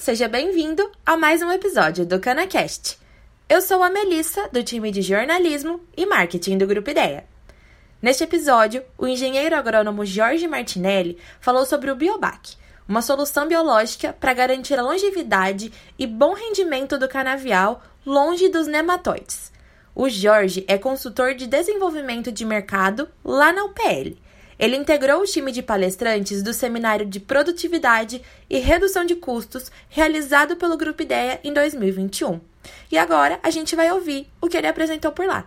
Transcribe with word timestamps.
seja 0.00 0.26
bem-vindo 0.28 0.90
a 1.04 1.14
mais 1.14 1.42
um 1.42 1.52
episódio 1.52 2.06
do 2.06 2.18
CanaCast. 2.18 2.98
Eu 3.46 3.60
sou 3.60 3.82
a 3.82 3.90
Melissa, 3.90 4.48
do 4.50 4.64
time 4.64 4.90
de 4.90 5.02
jornalismo 5.02 5.78
e 5.94 6.06
marketing 6.06 6.56
do 6.56 6.66
Grupo 6.66 6.88
Ideia. 6.88 7.26
Neste 8.00 8.24
episódio, 8.24 8.82
o 8.96 9.06
engenheiro 9.06 9.54
agrônomo 9.54 10.06
Jorge 10.06 10.48
Martinelli 10.48 11.18
falou 11.38 11.66
sobre 11.66 11.90
o 11.90 11.94
Biobac, 11.94 12.56
uma 12.88 13.02
solução 13.02 13.46
biológica 13.46 14.14
para 14.18 14.32
garantir 14.32 14.78
a 14.78 14.82
longevidade 14.82 15.70
e 15.98 16.06
bom 16.06 16.32
rendimento 16.32 16.98
do 16.98 17.06
canavial 17.06 17.82
longe 18.06 18.48
dos 18.48 18.66
nematóides. 18.66 19.52
O 19.94 20.08
Jorge 20.08 20.64
é 20.66 20.78
consultor 20.78 21.34
de 21.34 21.46
desenvolvimento 21.46 22.32
de 22.32 22.46
mercado 22.46 23.06
lá 23.22 23.52
na 23.52 23.64
UPL 23.64 24.16
ele 24.60 24.76
integrou 24.76 25.22
o 25.22 25.24
time 25.24 25.50
de 25.50 25.62
palestrantes 25.62 26.42
do 26.42 26.52
Seminário 26.52 27.06
de 27.06 27.18
Produtividade 27.18 28.20
e 28.48 28.58
Redução 28.58 29.06
de 29.06 29.14
Custos 29.14 29.72
realizado 29.88 30.54
pelo 30.54 30.76
Grupo 30.76 31.02
Ideia 31.02 31.40
em 31.42 31.50
2021. 31.50 32.38
E 32.92 32.98
agora 32.98 33.40
a 33.42 33.48
gente 33.48 33.74
vai 33.74 33.90
ouvir 33.90 34.26
o 34.38 34.48
que 34.48 34.58
ele 34.58 34.66
apresentou 34.66 35.12
por 35.12 35.24
lá. 35.24 35.46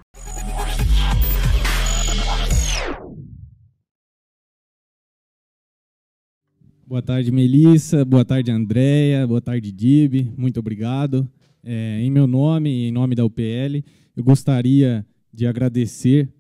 Boa 6.88 7.04
tarde, 7.04 7.32
Melissa. 7.32 8.04
Boa 8.04 8.26
tarde, 8.26 8.49
Andréia. 8.49 9.27
Boa 9.27 9.41
tarde, 9.41 9.71
Dib. 9.71 10.34
Muito 10.35 10.59
obrigado. 10.59 11.30
É, 11.63 11.99
em 12.02 12.09
meu 12.09 12.26
nome 12.26 12.71
e 12.71 12.88
em 12.88 12.91
nome 12.91 13.13
da 13.13 13.23
UPL, 13.23 13.84
eu 14.18 14.23
gostaria 14.23 15.05
de 15.32 15.45
agradecer 15.45 16.34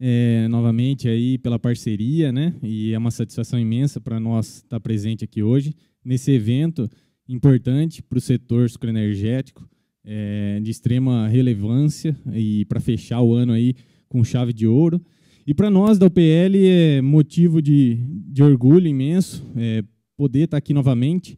é, 0.00 0.46
novamente 0.48 1.08
aí 1.08 1.38
pela 1.38 1.58
parceria, 1.58 2.30
né? 2.30 2.54
E 2.62 2.92
é 2.92 2.98
uma 2.98 3.10
satisfação 3.10 3.58
imensa 3.58 4.00
para 4.00 4.20
nós 4.20 4.58
estar 4.58 4.80
presente 4.80 5.24
aqui 5.24 5.42
hoje 5.42 5.74
nesse 6.04 6.30
evento 6.30 6.88
importante 7.28 8.02
para 8.02 8.18
o 8.18 8.20
setor 8.20 8.70
sucroenergético, 8.70 9.68
é, 10.04 10.60
de 10.62 10.70
extrema 10.70 11.28
relevância 11.28 12.16
e 12.32 12.64
para 12.64 12.80
fechar 12.80 13.20
o 13.20 13.34
ano 13.34 13.52
aí 13.52 13.74
com 14.08 14.24
chave 14.24 14.52
de 14.52 14.66
ouro. 14.66 15.00
E 15.46 15.52
para 15.52 15.70
nós 15.70 15.98
da 15.98 16.06
UPL 16.06 16.56
é 16.56 17.02
motivo 17.02 17.60
de, 17.60 17.98
de 18.30 18.42
orgulho 18.42 18.86
imenso 18.86 19.44
é, 19.56 19.82
poder 20.16 20.44
estar 20.44 20.56
aqui 20.56 20.72
novamente 20.72 21.36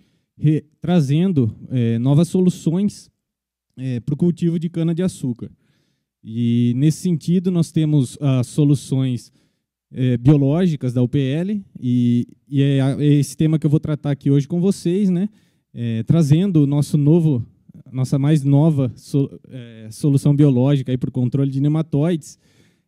trazendo 0.80 1.54
é, 1.68 1.98
novas 1.98 2.28
soluções 2.28 3.10
é, 3.76 4.00
para 4.00 4.14
o 4.14 4.16
cultivo 4.16 4.58
de 4.58 4.68
cana-de-açúcar. 4.68 5.50
E, 6.22 6.72
nesse 6.76 6.98
sentido, 6.98 7.50
nós 7.50 7.72
temos 7.72 8.18
as 8.20 8.46
soluções 8.46 9.32
é, 9.92 10.16
biológicas 10.16 10.92
da 10.92 11.02
UPL, 11.02 11.62
e, 11.80 12.26
e 12.48 12.62
é, 12.62 12.78
é, 12.78 13.04
esse 13.04 13.36
tema 13.36 13.58
que 13.58 13.66
eu 13.66 13.70
vou 13.70 13.80
tratar 13.80 14.10
aqui 14.10 14.30
hoje 14.30 14.46
com 14.46 14.60
vocês, 14.60 15.10
né? 15.10 15.28
É, 15.72 16.02
trazendo 16.02 16.64
o 16.64 16.66
nosso 16.66 16.98
novo, 16.98 17.44
nossa 17.92 18.18
mais 18.18 18.42
nova 18.42 18.92
so, 18.96 19.30
é, 19.48 19.88
solução 19.90 20.34
biológica 20.34 20.96
para 20.98 21.08
o 21.08 21.12
controle 21.12 21.50
de 21.50 21.60
nematóides, 21.60 22.38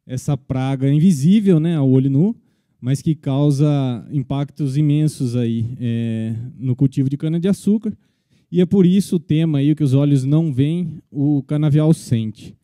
essa 0.07 0.37
praga 0.37 0.93
invisível 0.93 1.61
né, 1.61 1.77
ao 1.77 1.89
olho 1.89 2.11
nu, 2.11 2.37
mas 2.81 3.01
que 3.01 3.15
causa 3.15 4.05
impactos 4.11 4.77
imensos 4.77 5.37
aí, 5.37 5.77
é, 5.79 6.35
no 6.59 6.75
cultivo 6.75 7.09
de 7.09 7.17
cana-de-açúcar. 7.17 7.97
E 8.51 8.61
é 8.61 8.67
por 8.67 8.85
isso 8.85 9.17
o 9.17 9.21
tema 9.21 9.59
aí 9.59 9.75
que 9.75 9.85
os 9.85 9.95
olhos 9.95 10.25
não 10.25 10.53
veem, 10.53 11.01
o 11.11 11.43
canavial 11.45 11.95
sente. 11.95 12.57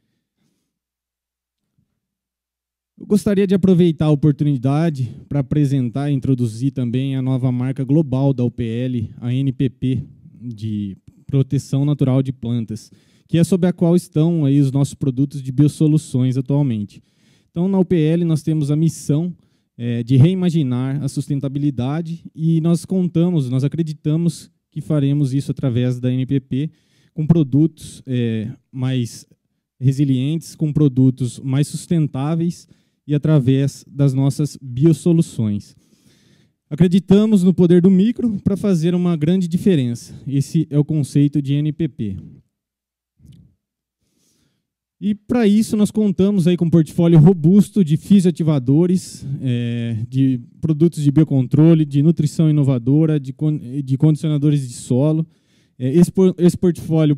Eu 3.00 3.06
gostaria 3.06 3.46
de 3.46 3.54
aproveitar 3.54 4.06
a 4.06 4.10
oportunidade 4.10 5.08
para 5.28 5.38
apresentar 5.38 6.10
e 6.10 6.14
introduzir 6.14 6.72
também 6.72 7.14
a 7.14 7.22
nova 7.22 7.52
marca 7.52 7.84
global 7.84 8.34
da 8.34 8.42
UPL, 8.42 9.08
a 9.20 9.32
NPP, 9.32 10.02
de 10.40 10.96
proteção 11.24 11.84
natural 11.84 12.24
de 12.24 12.32
plantas, 12.32 12.90
que 13.28 13.38
é 13.38 13.44
sob 13.44 13.68
a 13.68 13.72
qual 13.72 13.94
estão 13.94 14.44
aí 14.44 14.58
os 14.58 14.72
nossos 14.72 14.94
produtos 14.94 15.40
de 15.40 15.52
biosoluções 15.52 16.36
atualmente. 16.36 17.00
Então, 17.52 17.68
na 17.68 17.78
UPL, 17.78 18.24
nós 18.26 18.42
temos 18.42 18.68
a 18.68 18.74
missão 18.74 19.32
é, 19.76 20.02
de 20.02 20.16
reimaginar 20.16 21.00
a 21.00 21.06
sustentabilidade 21.06 22.24
e 22.34 22.60
nós 22.60 22.84
contamos, 22.84 23.48
nós 23.48 23.62
acreditamos 23.62 24.50
que 24.72 24.80
faremos 24.80 25.32
isso 25.32 25.52
através 25.52 26.00
da 26.00 26.12
NPP, 26.12 26.68
com 27.14 27.24
produtos 27.24 28.02
é, 28.04 28.50
mais 28.72 29.24
resilientes, 29.78 30.56
com 30.56 30.72
produtos 30.72 31.38
mais 31.38 31.68
sustentáveis 31.68 32.66
e 33.08 33.14
através 33.14 33.86
das 33.88 34.12
nossas 34.12 34.58
biosoluções. 34.60 35.74
Acreditamos 36.68 37.42
no 37.42 37.54
poder 37.54 37.80
do 37.80 37.90
micro 37.90 38.38
para 38.44 38.54
fazer 38.54 38.94
uma 38.94 39.16
grande 39.16 39.48
diferença. 39.48 40.14
Esse 40.26 40.66
é 40.68 40.78
o 40.78 40.84
conceito 40.84 41.40
de 41.40 41.54
NPP. 41.54 42.18
E 45.00 45.14
para 45.14 45.46
isso 45.46 45.74
nós 45.74 45.90
contamos 45.90 46.46
aí 46.46 46.56
com 46.56 46.66
um 46.66 46.70
portfólio 46.70 47.18
robusto 47.18 47.82
de 47.82 47.96
fisioativadores, 47.96 49.24
é, 49.40 50.04
de 50.06 50.38
produtos 50.60 51.02
de 51.02 51.10
biocontrole, 51.10 51.86
de 51.86 52.02
nutrição 52.02 52.50
inovadora, 52.50 53.18
de, 53.18 53.34
de 53.82 53.96
condicionadores 53.96 54.68
de 54.68 54.74
solo. 54.74 55.26
É, 55.78 55.88
esse, 55.88 56.12
esse 56.36 56.58
portfólio 56.58 57.16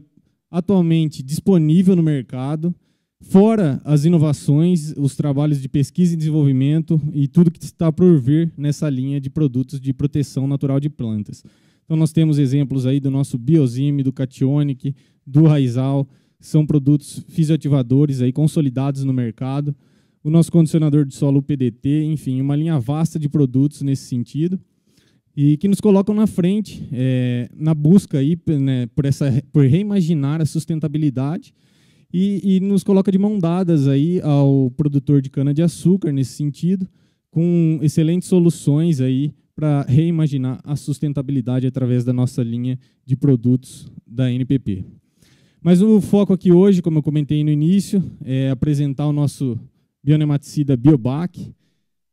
atualmente 0.48 1.20
disponível 1.20 1.96
no 1.96 2.02
mercado, 2.02 2.72
Fora 3.20 3.80
as 3.84 4.04
inovações, 4.04 4.94
os 4.96 5.14
trabalhos 5.14 5.60
de 5.60 5.68
pesquisa 5.68 6.14
e 6.14 6.16
desenvolvimento 6.16 7.00
e 7.12 7.28
tudo 7.28 7.50
que 7.50 7.62
está 7.62 7.92
por 7.92 8.18
vir 8.18 8.52
nessa 8.56 8.88
linha 8.88 9.20
de 9.20 9.28
produtos 9.28 9.78
de 9.80 9.92
proteção 9.92 10.46
natural 10.46 10.80
de 10.80 10.88
plantas. 10.88 11.44
Então 11.84 11.96
nós 11.96 12.12
temos 12.12 12.38
exemplos 12.38 12.86
aí 12.86 12.98
do 12.98 13.10
nosso 13.10 13.36
Biozime, 13.36 14.02
do 14.02 14.12
Cationic, 14.12 14.94
do 15.26 15.44
Raizal, 15.44 16.08
são 16.40 16.64
produtos 16.64 17.22
fisioativadores 17.28 18.22
aí 18.22 18.32
consolidados 18.32 19.04
no 19.04 19.12
mercado. 19.12 19.76
O 20.24 20.30
nosso 20.30 20.50
condicionador 20.50 21.04
de 21.04 21.14
solo 21.14 21.42
PDT, 21.42 22.04
enfim, 22.04 22.40
uma 22.40 22.56
linha 22.56 22.80
vasta 22.80 23.18
de 23.18 23.28
produtos 23.28 23.82
nesse 23.82 24.04
sentido 24.04 24.58
e 25.36 25.56
que 25.58 25.68
nos 25.68 25.80
colocam 25.80 26.14
na 26.14 26.26
frente 26.26 26.88
é, 26.92 27.48
na 27.54 27.74
busca 27.74 28.18
aí, 28.18 28.38
né, 28.58 28.86
por, 28.94 29.04
essa, 29.04 29.42
por 29.52 29.66
reimaginar 29.66 30.40
a 30.40 30.46
sustentabilidade 30.46 31.54
e, 32.12 32.56
e 32.56 32.60
nos 32.60 32.82
coloca 32.82 33.10
de 33.10 33.18
mão 33.18 33.38
dadas 33.38 33.86
aí 33.86 34.20
ao 34.22 34.70
produtor 34.76 35.20
de 35.22 35.30
cana-de-açúcar 35.30 36.12
nesse 36.12 36.32
sentido, 36.32 36.88
com 37.30 37.78
excelentes 37.82 38.28
soluções 38.28 39.00
aí 39.00 39.32
para 39.54 39.82
reimaginar 39.82 40.60
a 40.64 40.74
sustentabilidade 40.74 41.66
através 41.66 42.04
da 42.04 42.12
nossa 42.12 42.42
linha 42.42 42.78
de 43.04 43.16
produtos 43.16 43.90
da 44.06 44.32
NPP. 44.32 44.84
Mas 45.62 45.82
o 45.82 46.00
foco 46.00 46.32
aqui 46.32 46.50
hoje, 46.50 46.80
como 46.80 46.98
eu 46.98 47.02
comentei 47.02 47.44
no 47.44 47.50
início, 47.50 48.02
é 48.24 48.48
apresentar 48.50 49.06
o 49.06 49.12
nosso 49.12 49.60
bionematicida 50.02 50.76
Biobac, 50.76 51.52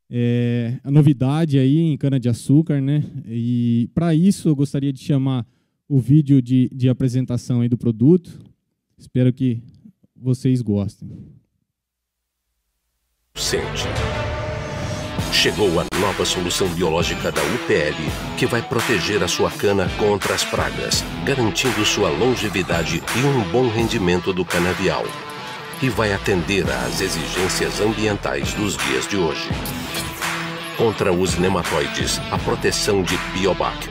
é, 0.09 0.79
a 0.84 0.91
novidade 0.91 1.58
aí 1.58 1.79
em 1.79 1.97
cana-de-açúcar, 1.97 2.81
né? 2.81 3.03
E 3.25 3.90
para 3.94 4.14
isso 4.14 4.50
eu 4.50 4.56
gostaria 4.56 4.91
de 4.91 5.00
chamar 5.00 5.46
o 5.88 6.00
vídeo 6.00 6.41
de, 6.41 6.69
de 6.74 6.90
apresentação 6.90 7.62
aí 7.62 7.69
do 7.69 7.78
produto. 7.78 8.40
Espero 8.97 9.31
que 9.31 9.62
vocês 10.22 10.61
gostem. 10.61 11.09
Sente. 13.35 13.85
Chegou 15.31 15.79
a 15.79 15.85
nova 16.00 16.25
solução 16.25 16.67
biológica 16.69 17.31
da 17.31 17.41
UPL 17.41 18.38
que 18.38 18.45
vai 18.45 18.61
proteger 18.61 19.23
a 19.23 19.28
sua 19.28 19.51
cana 19.51 19.88
contra 20.00 20.33
as 20.33 20.44
pragas, 20.44 21.03
garantindo 21.23 21.85
sua 21.85 22.09
longevidade 22.09 23.03
e 23.16 23.25
um 23.25 23.51
bom 23.51 23.69
rendimento 23.69 24.33
do 24.33 24.44
canavial. 24.44 25.05
E 25.81 25.89
vai 25.89 26.11
atender 26.11 26.67
às 26.69 27.01
exigências 27.01 27.79
ambientais 27.79 28.53
dos 28.53 28.75
dias 28.78 29.08
de 29.08 29.17
hoje. 29.17 29.47
Contra 30.75 31.14
os 31.14 31.37
nematóides, 31.37 32.19
a 32.31 32.37
proteção 32.40 33.03
de 33.03 33.16
Biobac 33.34 33.90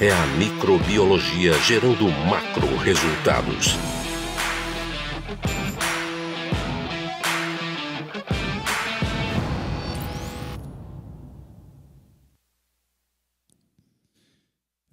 é 0.00 0.10
a 0.10 0.26
microbiologia 0.38 1.52
gerando 1.60 2.10
macro 2.26 2.74
resultados. 2.76 3.76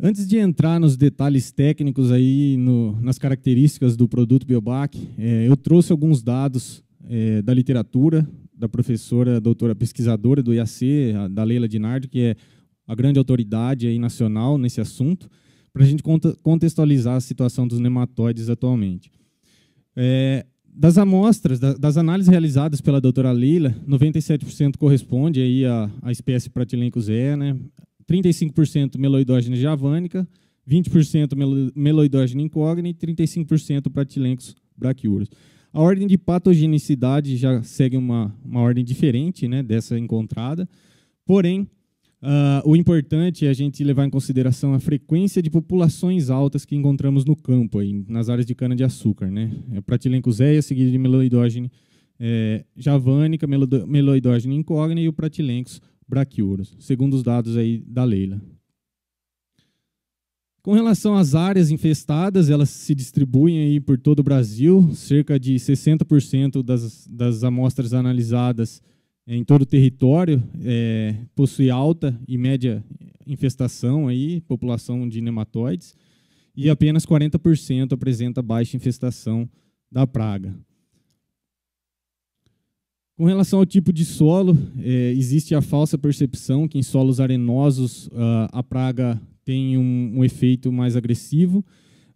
Antes 0.06 0.28
de 0.28 0.38
entrar 0.38 0.82
nos 0.82 0.98
detalhes 0.98 1.50
técnicos 1.50 2.12
aí, 2.12 2.58
no, 2.58 3.02
nas 3.02 3.18
características 3.18 3.96
do 3.96 4.06
produto 4.06 4.46
Biobac, 4.46 5.00
é, 5.18 5.48
eu 5.48 5.56
trouxe 5.56 5.94
alguns 5.94 6.22
dados 6.22 6.84
é, 7.10 7.42
da 7.42 7.54
literatura 7.54 8.28
da 8.54 8.68
professora, 8.68 9.40
doutora 9.40 9.74
pesquisadora 9.74 10.44
do 10.44 10.54
IAC, 10.54 11.14
a, 11.16 11.30
da 11.30 11.46
Leila 11.46 11.70
Dinardi, 11.70 12.10
que 12.10 12.20
é 12.20 12.36
a 12.86 12.94
grande 12.94 13.18
autoridade 13.18 13.88
aí 13.88 13.98
nacional 13.98 14.58
nesse 14.58 14.82
assunto, 14.82 15.30
para 15.72 15.84
a 15.84 15.86
gente 15.86 16.04
contextualizar 16.04 17.16
a 17.16 17.22
situação 17.22 17.66
dos 17.66 17.80
nematóides 17.80 18.50
atualmente. 18.50 19.10
É, 19.96 20.46
das 20.66 20.98
amostras, 20.98 21.60
das 21.60 21.96
análises 21.96 22.30
realizadas 22.30 22.82
pela 22.82 23.00
doutora 23.00 23.32
Leila, 23.32 23.74
97% 23.88 24.76
corresponde 24.76 25.40
aí 25.40 25.66
à, 25.66 25.90
à 26.02 26.12
espécie 26.12 26.50
Pratilencos 26.50 27.08
E, 27.08 27.38
né? 27.38 27.56
35% 28.10 28.98
meloidógena 28.98 29.56
javânica, 29.56 30.28
20% 30.70 31.72
meloidógeno 31.76 32.42
incógnito 32.42 33.06
e 33.06 33.14
35% 33.14 33.92
pratilencos 33.92 34.56
braquiuros. 34.78 35.30
A 35.72 35.82
ordem 35.82 36.08
de 36.08 36.18
patogenicidade 36.18 37.36
já 37.36 37.62
segue 37.64 37.98
uma, 37.98 38.34
uma 38.46 38.62
ordem 38.62 38.84
diferente 38.84 39.48
né, 39.48 39.64
dessa 39.64 39.98
encontrada, 39.98 40.70
porém, 41.26 41.62
uh, 42.22 42.70
o 42.70 42.76
importante 42.76 43.46
é 43.46 43.50
a 43.50 43.54
gente 43.54 43.84
levar 43.84 44.06
em 44.06 44.10
consideração 44.10 44.74
a 44.74 44.80
frequência 44.80 45.42
de 45.42 45.50
populações 45.50 46.30
altas 46.30 46.64
que 46.64 46.76
encontramos 46.76 47.26
no 47.26 47.36
campo, 47.36 47.80
aí, 47.80 47.92
nas 48.08 48.30
áreas 48.30 48.46
de 48.46 48.54
cana-de-açúcar. 48.54 49.32
Né? 49.32 49.52
É 49.74 49.82
Pratilencos 49.82 50.36
zéia, 50.36 50.62
seguido 50.62 50.92
de 50.92 50.98
meloidógeno 50.98 51.70
é, 52.20 52.64
javânica, 52.78 53.48
meloidógeno 53.48 54.54
incógnita 54.54 55.02
e 55.02 55.10
o 55.10 55.14
Pratilencos 55.14 55.82
braquiuros, 56.08 56.76
segundo 56.80 57.14
os 57.14 57.24
dados 57.24 57.58
aí 57.58 57.84
da 57.86 58.04
Leila. 58.04 58.42
Com 60.62 60.74
relação 60.74 61.16
às 61.16 61.36
áreas 61.36 61.72
infestadas, 61.72 62.50
elas 62.50 62.70
se 62.70 62.96
distribuem 62.96 63.60
aí 63.60 63.80
por 63.80 64.00
todo 64.00 64.20
o 64.20 64.24
Brasil, 64.24 64.90
cerca 64.94 65.38
de 65.38 65.56
60% 65.56 66.64
das, 66.64 67.06
das 67.08 67.44
amostras 67.44 67.94
analisadas 67.94 68.82
em 69.26 69.44
todo 69.44 69.62
o 69.62 69.66
território 69.66 70.44
é, 70.64 71.16
possui 71.34 71.70
alta 71.70 72.18
e 72.28 72.38
média 72.38 72.84
infestação, 73.26 74.08
aí, 74.08 74.42
população 74.42 75.08
de 75.08 75.22
nematóides, 75.22 75.96
e 76.56 76.70
apenas 76.70 77.06
40% 77.06 77.94
apresenta 77.94 78.42
baixa 78.42 78.76
infestação 78.76 79.50
da 79.90 80.06
praga. 80.06 80.54
Com 83.24 83.28
relação 83.28 83.60
ao 83.60 83.66
tipo 83.66 83.94
de 83.94 84.04
solo, 84.04 84.58
é, 84.82 85.14
existe 85.14 85.56
a 85.56 85.62
falsa 85.62 85.98
percepção 85.98 86.68
que 86.68 86.78
em 86.78 86.84
solos 86.84 87.22
arenosos 87.22 88.08
uh, 88.08 88.50
a 88.52 88.62
praga 88.62 89.18
tem 89.46 89.78
um, 89.78 90.16
um, 90.18 90.26
efeito 90.26 90.74
mais 90.74 90.98
agressivo, 90.98 91.64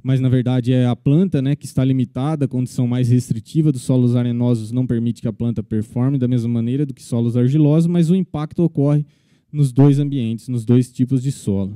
mas 0.04 0.20
na 0.20 0.28
verdade 0.28 0.74
é 0.74 0.86
a 0.86 0.98
planta 0.98 1.42
né, 1.42 1.56
que 1.56 1.66
está 1.66 1.82
limitada, 1.82 2.44
a 2.44 2.48
condição 2.50 2.86
mais 2.86 3.08
restritiva 3.08 3.72
dos 3.72 3.84
solos 3.84 4.18
arenosos 4.18 4.74
não 4.74 4.86
permite 4.86 5.22
que 5.22 5.30
a 5.30 5.32
planta 5.32 5.64
performe 5.64 6.18
da 6.18 6.28
mesma 6.28 6.50
maneira 6.50 6.86
do 6.86 6.94
que 6.94 7.02
solos 7.02 7.38
argilosos, 7.38 7.88
mas 7.88 8.10
o 8.10 8.16
impacto 8.16 8.62
ocorre 8.62 9.06
nos 9.50 9.72
dois 9.72 10.00
ambientes, 10.00 10.50
nos 10.50 10.66
dois 10.66 10.92
tipos 10.92 11.24
de 11.24 11.32
solo. 11.32 11.74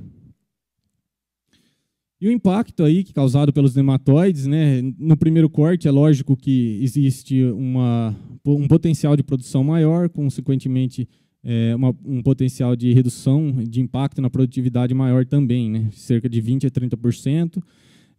E 2.22 2.28
o 2.28 2.32
impacto 2.32 2.84
aí 2.84 3.04
que 3.04 3.12
causado 3.12 3.52
pelos 3.52 3.76
nematóides, 3.76 4.46
né, 4.46 4.80
no 5.00 5.18
primeiro 5.18 5.50
corte 5.50 5.88
é 5.88 5.92
lógico 5.92 6.38
que 6.38 6.78
existe 6.80 7.44
uma, 7.46 8.16
um 8.46 8.68
potencial 8.68 9.18
de 9.18 9.24
produção 9.24 9.64
maior, 9.64 10.08
consequentemente 10.08 11.10
é, 11.44 11.76
uma, 11.76 11.96
um 12.06 12.22
potencial 12.22 12.76
de 12.76 12.94
redução 12.94 13.64
de 13.68 13.82
impacto 13.82 14.22
na 14.22 14.30
produtividade 14.30 14.94
maior 14.94 15.26
também, 15.26 15.68
né? 15.68 15.90
cerca 15.94 16.30
de 16.30 16.40
20% 16.40 16.68
a 16.68 16.70
30%. 16.70 17.64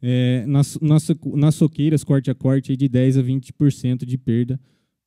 É, 0.04 0.44
nas, 0.46 0.76
nas, 0.80 1.08
nas 1.32 1.54
soqueiras, 1.54 2.02
corte 2.02 2.28
a 2.28 2.34
corte, 2.34 2.76
de 2.76 2.88
10% 2.88 3.20
a 3.20 3.22
20% 3.22 4.04
de 4.04 4.18
perda 4.18 4.58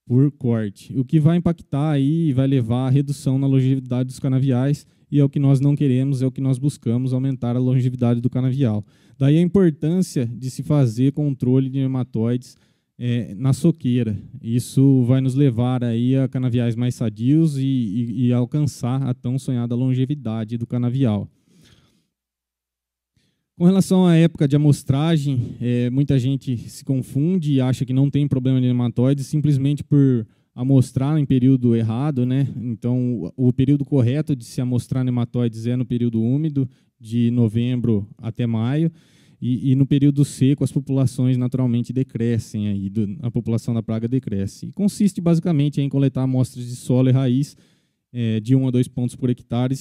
por 0.07 0.31
corte, 0.31 0.97
o 0.97 1.03
que 1.03 1.19
vai 1.19 1.35
impactar 1.35 1.91
aí 1.91 2.29
e 2.29 2.33
vai 2.33 2.47
levar 2.47 2.87
à 2.87 2.89
redução 2.89 3.37
na 3.37 3.47
longevidade 3.47 4.07
dos 4.07 4.19
canaviais, 4.19 4.87
e 5.11 5.19
é 5.19 5.23
o 5.23 5.29
que 5.29 5.39
nós 5.39 5.59
não 5.59 5.75
queremos, 5.75 6.21
é 6.21 6.25
o 6.25 6.31
que 6.31 6.41
nós 6.41 6.57
buscamos, 6.57 7.13
aumentar 7.13 7.55
a 7.55 7.59
longevidade 7.59 8.21
do 8.21 8.29
canavial. 8.29 8.85
Daí 9.17 9.37
a 9.37 9.41
importância 9.41 10.25
de 10.25 10.49
se 10.49 10.63
fazer 10.63 11.13
controle 11.13 11.69
de 11.69 11.79
nematóides 11.79 12.57
é, 12.97 13.33
na 13.35 13.53
soqueira. 13.53 14.17
Isso 14.41 15.03
vai 15.03 15.21
nos 15.21 15.35
levar 15.35 15.83
aí 15.83 16.15
a 16.15 16.27
canaviais 16.27 16.75
mais 16.75 16.95
sadios 16.95 17.57
e, 17.57 17.63
e, 17.63 18.27
e 18.27 18.33
alcançar 18.33 19.03
a 19.03 19.13
tão 19.13 19.37
sonhada 19.37 19.75
longevidade 19.75 20.57
do 20.57 20.65
canavial. 20.65 21.29
Com 23.57 23.63
relação 23.63 24.05
à 24.05 24.15
época 24.15 24.49
de 24.49 24.55
amostragem, 24.57 25.55
é, 25.61 25.89
muita 25.89 26.19
gente 26.19 26.57
se 26.57 26.83
confunde 26.83 27.53
e 27.53 27.61
acha 27.61 27.85
que 27.85 27.93
não 27.93 28.09
tem 28.09 28.27
problema 28.27 28.59
de 28.59 28.67
nematóides 28.67 29.27
simplesmente 29.27 29.81
por 29.81 30.27
amostrar 30.55 31.19
em 31.19 31.25
período 31.25 31.75
errado, 31.75 32.25
né? 32.25 32.47
Então, 32.55 33.31
o 33.35 33.51
período 33.51 33.83
correto 33.83 34.33
de 34.33 34.45
se 34.45 34.61
amostrar 34.61 35.03
nematóides 35.03 35.67
é 35.67 35.75
no 35.75 35.85
período 35.85 36.21
úmido, 36.21 36.67
de 36.97 37.29
novembro 37.29 38.07
até 38.17 38.47
maio. 38.47 38.89
E, 39.41 39.71
e, 39.71 39.75
no 39.75 39.85
período 39.85 40.23
seco 40.23 40.63
as 40.63 40.71
populações 40.71 41.35
naturalmente 41.35 41.91
decrescem, 41.91 42.69
aí, 42.69 42.89
do, 42.89 43.17
a 43.21 43.29
população 43.29 43.73
da 43.73 43.83
praga 43.83 44.07
decresce. 44.07 44.67
E 44.67 44.71
consiste 44.71 45.19
basicamente 45.19 45.81
em 45.81 45.89
coletar 45.89 46.23
amostras 46.23 46.65
de 46.65 46.75
solo 46.75 47.09
e 47.09 47.11
raiz 47.11 47.57
é, 48.13 48.39
de 48.39 48.55
1 48.55 48.61
um 48.61 48.67
a 48.69 48.71
2 48.71 48.87
pontos 48.87 49.15
por 49.15 49.29
hectare 49.29 49.75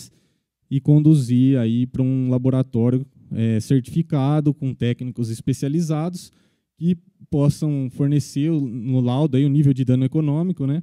e 0.68 0.80
conduzir 0.80 1.56
aí 1.56 1.86
para 1.86 2.02
um 2.02 2.28
laboratório 2.28 3.06
é, 3.30 3.60
certificado 3.60 4.52
com 4.52 4.74
técnicos 4.74 5.30
especializados 5.30 6.32
que 6.76 6.96
possam 7.30 7.88
fornecer 7.90 8.50
no 8.50 9.00
laudo 9.00 9.36
aí, 9.36 9.44
o 9.44 9.48
nível 9.48 9.72
de 9.72 9.84
dano 9.84 10.04
econômico, 10.04 10.66
né? 10.66 10.82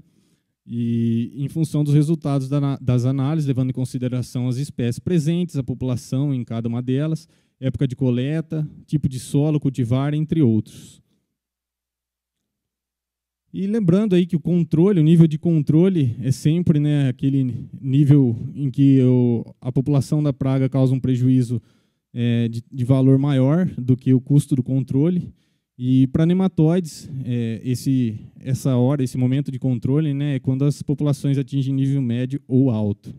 E 0.65 1.33
em 1.35 1.49
função 1.49 1.83
dos 1.83 1.93
resultados 1.93 2.47
da, 2.47 2.77
das 2.77 3.05
análises, 3.05 3.47
levando 3.47 3.71
em 3.71 3.73
consideração 3.73 4.47
as 4.47 4.57
espécies 4.57 4.99
presentes, 4.99 5.57
a 5.57 5.63
população 5.63 6.33
em 6.33 6.43
cada 6.43 6.67
uma 6.69 6.81
delas, 6.81 7.27
época 7.59 7.87
de 7.87 7.95
coleta, 7.95 8.67
tipo 8.85 9.09
de 9.09 9.19
solo, 9.19 9.59
cultivar, 9.59 10.13
entre 10.13 10.41
outros. 10.41 11.01
E 13.53 13.67
lembrando 13.67 14.15
aí 14.15 14.25
que 14.25 14.35
o 14.35 14.39
controle, 14.39 15.01
o 15.01 15.03
nível 15.03 15.27
de 15.27 15.37
controle 15.37 16.15
é 16.21 16.31
sempre 16.31 16.79
né, 16.79 17.09
aquele 17.09 17.67
nível 17.81 18.37
em 18.55 18.71
que 18.71 19.01
o, 19.03 19.43
a 19.59 19.69
população 19.71 20.23
da 20.23 20.31
praga 20.31 20.69
causa 20.69 20.93
um 20.93 20.99
prejuízo 20.99 21.61
é, 22.13 22.47
de, 22.47 22.63
de, 22.71 22.85
valor 22.85 23.19
maior 23.19 23.65
do 23.77 23.97
que 23.97 24.13
o 24.13 24.21
custo 24.21 24.55
do 24.55 24.63
controle. 24.63 25.33
E 25.83 26.05
para 26.05 26.27
nematóides, 26.27 27.09
é, 27.25 27.59
esse, 27.63 28.19
essa 28.39 28.77
hora, 28.77 29.03
esse 29.03 29.17
momento 29.17 29.51
de 29.51 29.57
controle, 29.57 30.13
né, 30.13 30.35
é 30.35 30.39
quando 30.39 30.63
as 30.63 30.83
populações 30.83 31.39
atingem 31.39 31.73
nível 31.73 31.99
médio 31.99 32.39
ou 32.47 32.69
alto. 32.69 33.11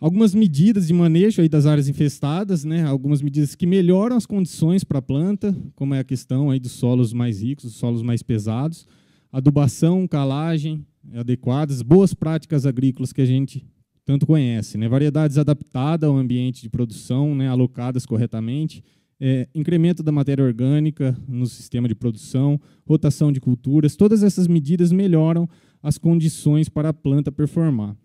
Algumas 0.00 0.34
medidas 0.34 0.86
de 0.86 0.94
manejo 0.94 1.42
aí 1.42 1.48
das 1.48 1.66
áreas 1.66 1.88
infestadas, 1.88 2.64
né? 2.64 2.84
algumas 2.84 3.20
medidas 3.20 3.54
que 3.54 3.66
melhoram 3.66 4.16
as 4.16 4.24
condições 4.24 4.82
para 4.82 5.00
a 5.00 5.02
planta, 5.02 5.54
como 5.74 5.92
é 5.92 5.98
a 5.98 6.04
questão 6.04 6.50
aí 6.50 6.58
dos 6.58 6.72
solos 6.72 7.12
mais 7.12 7.42
ricos, 7.42 7.64
dos 7.64 7.74
solos 7.74 8.00
mais 8.00 8.22
pesados, 8.22 8.86
adubação, 9.30 10.08
calagem 10.08 10.86
adequadas, 11.16 11.82
boas 11.82 12.14
práticas 12.14 12.64
agrícolas 12.64 13.12
que 13.12 13.20
a 13.20 13.26
gente 13.26 13.62
tanto 14.06 14.26
conhece, 14.26 14.78
né? 14.78 14.88
variedades 14.88 15.36
adaptadas 15.36 16.08
ao 16.08 16.16
ambiente 16.16 16.62
de 16.62 16.70
produção, 16.70 17.34
né? 17.34 17.46
alocadas 17.46 18.06
corretamente, 18.06 18.82
é, 19.20 19.48
incremento 19.54 20.02
da 20.02 20.12
matéria 20.12 20.44
orgânica 20.44 21.16
no 21.26 21.46
sistema 21.46 21.88
de 21.88 21.94
produção, 21.94 22.60
rotação 22.86 23.32
de 23.32 23.40
culturas, 23.40 23.96
todas 23.96 24.22
essas 24.22 24.46
medidas 24.46 24.92
melhoram 24.92 25.48
as 25.82 25.98
condições 25.98 26.68
para 26.68 26.90
a 26.90 26.92
planta 26.94 27.32
performar 27.32 27.96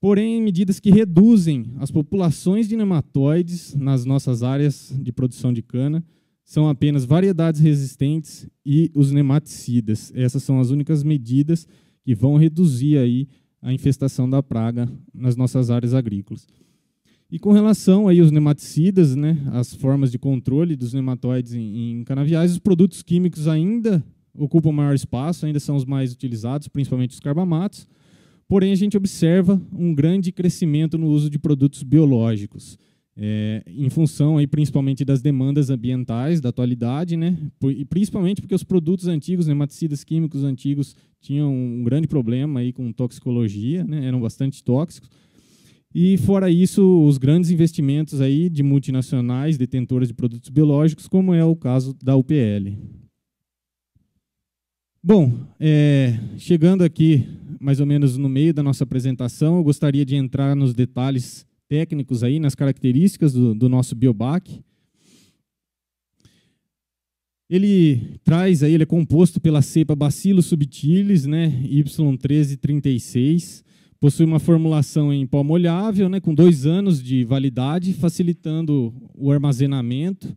porém 0.00 0.40
medidas 0.42 0.78
que 0.78 0.90
reduzem 0.90 1.72
as 1.78 1.90
populações 1.90 2.68
de 2.68 2.76
nematóides 2.76 3.74
nas 3.74 4.04
nossas 4.04 4.42
áreas 4.42 4.94
de 5.00 5.12
produção 5.12 5.52
de 5.52 5.62
cana 5.62 6.04
são 6.44 6.68
apenas 6.68 7.04
variedades 7.04 7.60
resistentes 7.60 8.48
e 8.64 8.90
os 8.94 9.12
nematicidas. 9.12 10.10
Essas 10.14 10.42
são 10.42 10.60
as 10.60 10.70
únicas 10.70 11.02
medidas 11.02 11.66
que 12.02 12.14
vão 12.14 12.36
reduzir 12.36 12.96
aí 12.96 13.28
a 13.60 13.72
infestação 13.72 14.30
da 14.30 14.42
praga 14.42 14.88
nas 15.12 15.36
nossas 15.36 15.68
áreas 15.70 15.92
agrícolas. 15.92 16.46
E 17.30 17.38
com 17.38 17.52
relação 17.52 18.08
aí 18.08 18.20
aos 18.20 18.30
nematicidas, 18.30 19.14
né, 19.14 19.36
as 19.52 19.74
formas 19.74 20.10
de 20.10 20.18
controle 20.18 20.74
dos 20.74 20.94
nematóides 20.94 21.52
em, 21.54 22.00
em 22.00 22.04
canaviais, 22.04 22.52
os 22.52 22.58
produtos 22.58 23.02
químicos 23.02 23.46
ainda 23.46 24.02
ocupam 24.34 24.72
maior 24.72 24.94
espaço, 24.94 25.44
ainda 25.44 25.60
são 25.60 25.76
os 25.76 25.84
mais 25.84 26.12
utilizados, 26.12 26.68
principalmente 26.68 27.10
os 27.10 27.20
carbamatos, 27.20 27.86
Porém, 28.48 28.72
a 28.72 28.76
gente 28.76 28.96
observa 28.96 29.60
um 29.70 29.94
grande 29.94 30.32
crescimento 30.32 30.96
no 30.96 31.08
uso 31.08 31.28
de 31.28 31.38
produtos 31.38 31.82
biológicos, 31.82 32.78
é, 33.14 33.62
em 33.66 33.90
função 33.90 34.38
aí, 34.38 34.46
principalmente 34.46 35.04
das 35.04 35.20
demandas 35.20 35.68
ambientais 35.68 36.40
da 36.40 36.48
atualidade, 36.48 37.14
né? 37.14 37.36
e 37.76 37.84
principalmente 37.84 38.40
porque 38.40 38.54
os 38.54 38.64
produtos 38.64 39.06
antigos, 39.06 39.46
nematicidas 39.46 40.02
químicos 40.02 40.44
antigos, 40.44 40.96
tinham 41.20 41.52
um 41.52 41.84
grande 41.84 42.08
problema 42.08 42.60
aí 42.60 42.72
com 42.72 42.90
toxicologia, 42.90 43.84
né? 43.84 44.06
eram 44.06 44.20
bastante 44.20 44.64
tóxicos. 44.64 45.10
E 45.94 46.18
fora 46.18 46.50
isso, 46.50 47.06
os 47.06 47.16
grandes 47.16 47.50
investimentos 47.50 48.20
aí 48.20 48.48
de 48.48 48.62
multinacionais 48.62 49.56
detentoras 49.56 50.08
de 50.08 50.14
produtos 50.14 50.50
biológicos, 50.50 51.08
como 51.08 51.32
é 51.32 51.44
o 51.44 51.56
caso 51.56 51.96
da 52.02 52.14
UPL. 52.14 52.76
Bom, 55.02 55.32
é, 55.58 56.18
chegando 56.36 56.84
aqui 56.84 57.26
mais 57.60 57.80
ou 57.80 57.86
menos 57.86 58.16
no 58.16 58.28
meio 58.28 58.54
da 58.54 58.62
nossa 58.62 58.84
apresentação, 58.84 59.56
eu 59.56 59.64
gostaria 59.64 60.04
de 60.04 60.14
entrar 60.14 60.54
nos 60.54 60.74
detalhes 60.74 61.46
técnicos 61.68 62.22
aí, 62.22 62.38
nas 62.38 62.54
características 62.54 63.32
do, 63.32 63.54
do 63.54 63.68
nosso 63.68 63.94
biobac. 63.94 64.60
Ele 67.50 68.18
traz 68.22 68.62
aí, 68.62 68.74
ele 68.74 68.82
é 68.82 68.86
composto 68.86 69.40
pela 69.40 69.62
cepa 69.62 69.96
Bacillus 69.96 70.46
subtilis, 70.46 71.24
né, 71.24 71.48
Y1336, 71.64 73.64
Possui 74.00 74.26
uma 74.26 74.38
formulação 74.38 75.12
em 75.12 75.26
pó 75.26 75.42
molhável, 75.42 76.08
né, 76.08 76.20
com 76.20 76.34
dois 76.34 76.66
anos 76.66 77.02
de 77.02 77.24
validade, 77.24 77.92
facilitando 77.92 78.94
o 79.14 79.32
armazenamento. 79.32 80.36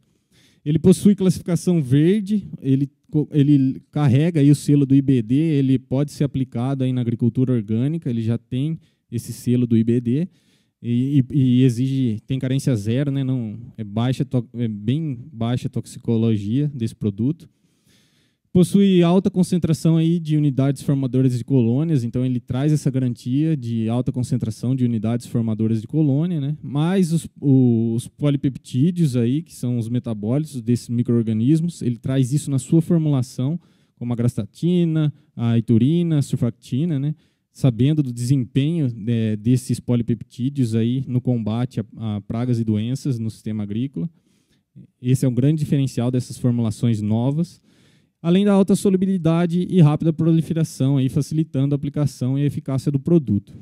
Ele 0.66 0.80
possui 0.80 1.16
classificação 1.16 1.82
verde, 1.82 2.48
ele, 2.62 2.90
ele 3.32 3.82
carrega 3.92 4.40
aí 4.40 4.50
o 4.50 4.56
selo 4.56 4.86
do 4.86 4.96
IBD, 4.96 5.36
ele 5.36 5.78
pode 5.78 6.12
ser 6.12 6.24
aplicado 6.24 6.84
aí 6.84 6.92
na 6.92 7.02
agricultura 7.02 7.54
orgânica, 7.54 8.10
ele 8.10 8.22
já 8.22 8.38
tem 8.38 8.80
esse 9.12 9.32
selo 9.32 9.68
do 9.68 9.78
IBD 9.78 10.28
e, 10.82 11.24
e, 11.32 11.64
exige 11.64 12.20
tem 12.26 12.40
carência 12.40 12.76
zero, 12.76 13.12
né? 13.12 13.24
Não 13.24 13.56
é 13.78 13.84
baixa, 13.84 14.26
é 14.56 14.68
bem 14.68 15.20
baixa 15.32 15.70
toxicologia 15.70 16.68
desse 16.74 16.96
produto. 16.96 17.48
Possui 18.54 19.02
alta 19.02 19.30
concentração 19.30 19.96
aí 19.96 20.20
de 20.20 20.36
unidades 20.36 20.82
formadoras 20.82 21.38
de 21.38 21.44
colônias, 21.44 22.04
então 22.04 22.26
ele 22.26 22.40
traz 22.40 22.74
essa 22.74 22.92
garantia 22.92 23.56
de 23.56 23.88
alta 23.88 24.12
concentração 24.12 24.76
de 24.76 24.84
unidades 24.84 25.26
formadoras 25.26 25.80
de 25.80 25.88
colônia, 25.88 26.42
né? 26.42 26.58
Mais 26.62 27.14
os, 27.14 27.30
os 27.40 28.10
polipeptídeos 28.10 29.16
aí, 29.16 29.42
que 29.42 29.56
são 29.56 29.78
os 29.78 29.88
metabólitos 29.88 30.62
desses 30.62 30.90
microorganismos, 30.90 31.82
ele 31.82 31.98
traz 31.98 32.34
isso 32.34 32.52
na 32.52 32.60
sua 32.60 32.82
formulação, 32.82 33.58
como 33.96 34.12
a 34.12 34.18
grastatina, 34.18 35.14
a 35.34 35.58
iturina, 35.58 36.18
a 36.18 36.22
surfactina, 36.22 37.00
né? 37.00 37.16
sabendo 37.52 38.02
do 38.02 38.14
desempenho 38.14 38.88
é, 39.08 39.36
desses 39.36 39.80
polipeptídeos 39.80 40.74
aí 40.74 41.04
no 41.08 41.20
combate 41.20 41.80
a, 41.80 41.86
a, 41.98 42.22
pragas 42.22 42.60
e 42.60 42.64
doenças 42.64 43.20
no 43.20 43.30
sistema 43.30 43.64
agrícola. 43.64 44.10
Esse 45.02 45.26
é 45.26 45.30
um 45.30 45.34
grande 45.34 45.60
diferencial 45.60 46.10
dessas 46.10 46.38
formulações 46.38 47.02
novas, 47.02 47.62
além 48.22 48.46
da 48.46 48.54
alta 48.54 48.76
solubilidade 48.76 49.66
e 49.70 49.82
rápida 49.82 50.14
proliferação, 50.14 50.98
aí, 50.98 51.10
facilitando 51.10 51.74
a 51.74 51.78
aplicação 51.78 52.38
e 52.38 52.44
a 52.44 52.46
eficácia 52.46 52.92
do 52.92 53.00
produto. 53.00 53.54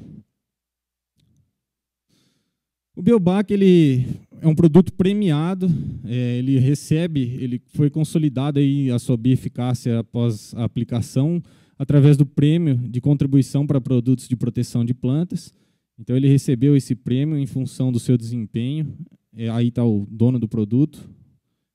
O 2.96 3.02
Biobac 3.02 3.54
ele 3.54 4.06
é 4.42 4.48
um 4.48 4.54
produto 4.54 4.92
premiado, 4.92 5.70
é, 6.04 6.38
ele 6.38 6.60
recebe, 6.60 7.22
ele 7.40 7.62
foi 7.74 7.90
consolidado 7.90 8.60
aí 8.60 8.92
a 8.92 9.00
sua 9.00 9.18
eficácia 9.24 10.00
após 10.00 10.54
a 10.56 10.66
aplicação 10.66 11.42
através 11.78 12.18
do 12.18 12.26
prêmio 12.26 12.76
de 12.76 13.00
contribuição 13.00 13.66
para 13.66 13.80
produtos 13.80 14.28
de 14.28 14.36
proteção 14.36 14.84
de 14.84 14.94
plantas. 14.94 15.54
Então, 15.98 16.16
ele 16.16 16.28
recebeu 16.28 16.76
esse 16.76 16.94
prêmio 16.94 17.38
em 17.38 17.46
função 17.46 17.90
do 17.90 18.00
seu 18.00 18.18
desempenho. 18.18 18.94
É, 19.34 19.50
aí 19.50 19.70
está 19.70 19.86
o 19.86 20.06
dono 20.12 20.38
do 20.38 20.48
produto. 20.48 21.10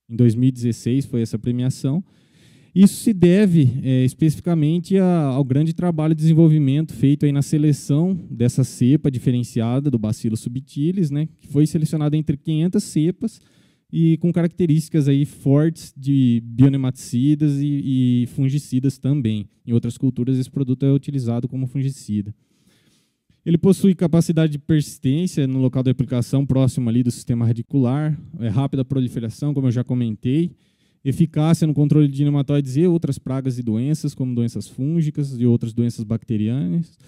Em 0.08 0.16
2016 0.16 1.06
foi 1.06 1.22
essa 1.22 1.38
premiação. 1.38 2.04
Isso 2.74 2.96
se 2.96 3.12
deve 3.12 3.80
é, 3.84 4.04
especificamente 4.04 4.98
a, 4.98 5.26
ao 5.26 5.44
grande 5.44 5.72
trabalho 5.72 6.12
de 6.12 6.20
desenvolvimento 6.22 6.92
feito 6.92 7.24
aí 7.24 7.30
na 7.30 7.40
seleção 7.40 8.18
dessa 8.28 8.64
cepa 8.64 9.12
diferenciada 9.12 9.88
do 9.88 9.98
Bacillus 9.98 10.40
subtilis, 10.40 11.08
né, 11.08 11.28
que 11.38 11.46
foi 11.46 11.68
selecionada 11.68 12.16
entre 12.16 12.36
500 12.36 12.82
cepas 12.82 13.40
e 13.92 14.16
com 14.16 14.32
características 14.32 15.06
aí 15.06 15.24
fortes 15.24 15.94
de 15.96 16.42
bionematicidas 16.44 17.60
e, 17.60 18.22
e, 18.24 18.26
fungicidas 18.34 18.98
também. 18.98 19.48
Em 19.64 19.72
outras 19.72 19.96
culturas, 19.96 20.36
esse 20.36 20.50
produto 20.50 20.84
é 20.84 20.92
utilizado 20.92 21.46
como 21.46 21.68
fungicida. 21.68 22.34
Ele 23.46 23.56
possui 23.56 23.94
capacidade 23.94 24.50
de 24.50 24.58
persistência 24.58 25.46
no 25.46 25.60
local 25.60 25.84
da 25.84 25.92
aplicação 25.92 26.44
próximo 26.44 26.88
ali 26.88 27.04
do 27.04 27.10
sistema 27.12 27.46
radicular, 27.46 28.18
é 28.40 28.48
rápida 28.48 28.84
proliferação, 28.84 29.54
como 29.54 29.68
eu 29.68 29.72
já 29.72 29.84
comentei, 29.84 30.50
eficácia 31.04 31.66
no 31.66 31.74
controle 31.74 32.08
de 32.08 32.24
nematóides 32.24 32.76
e 32.76 32.86
outras 32.86 33.18
pragas 33.18 33.58
e 33.58 33.62
doenças, 33.62 34.14
como 34.14 34.34
doenças 34.34 34.66
fúngicas 34.66 35.38
e 35.38 35.44
outras 35.44 35.72
doenças 35.72 36.04
bacterianas. 36.04 36.98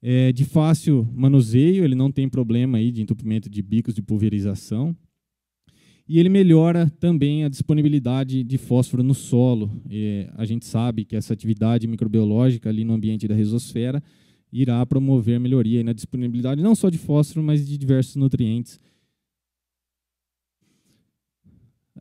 É 0.00 0.32
de 0.32 0.44
fácil 0.44 1.06
manuseio, 1.14 1.84
ele 1.84 1.94
não 1.94 2.10
tem 2.10 2.28
problema 2.28 2.78
aí 2.78 2.90
de 2.90 3.02
entupimento 3.02 3.48
de 3.48 3.62
bicos 3.62 3.94
de 3.94 4.02
pulverização 4.02 4.96
e 6.08 6.18
ele 6.18 6.28
melhora 6.28 6.90
também 6.98 7.44
a 7.44 7.48
disponibilidade 7.48 8.42
de 8.42 8.58
fósforo 8.58 9.02
no 9.02 9.14
solo. 9.14 9.70
E 9.88 10.26
a 10.34 10.44
gente 10.44 10.66
sabe 10.66 11.04
que 11.04 11.16
essa 11.16 11.32
atividade 11.32 11.86
microbiológica 11.86 12.68
ali 12.68 12.84
no 12.84 12.92
ambiente 12.92 13.28
da 13.28 13.34
risosfera 13.34 14.02
irá 14.52 14.84
promover 14.84 15.40
melhoria 15.40 15.82
na 15.82 15.92
disponibilidade 15.92 16.62
não 16.62 16.74
só 16.74 16.90
de 16.90 16.98
fósforo, 16.98 17.42
mas 17.42 17.66
de 17.66 17.78
diversos 17.78 18.16
nutrientes. 18.16 18.78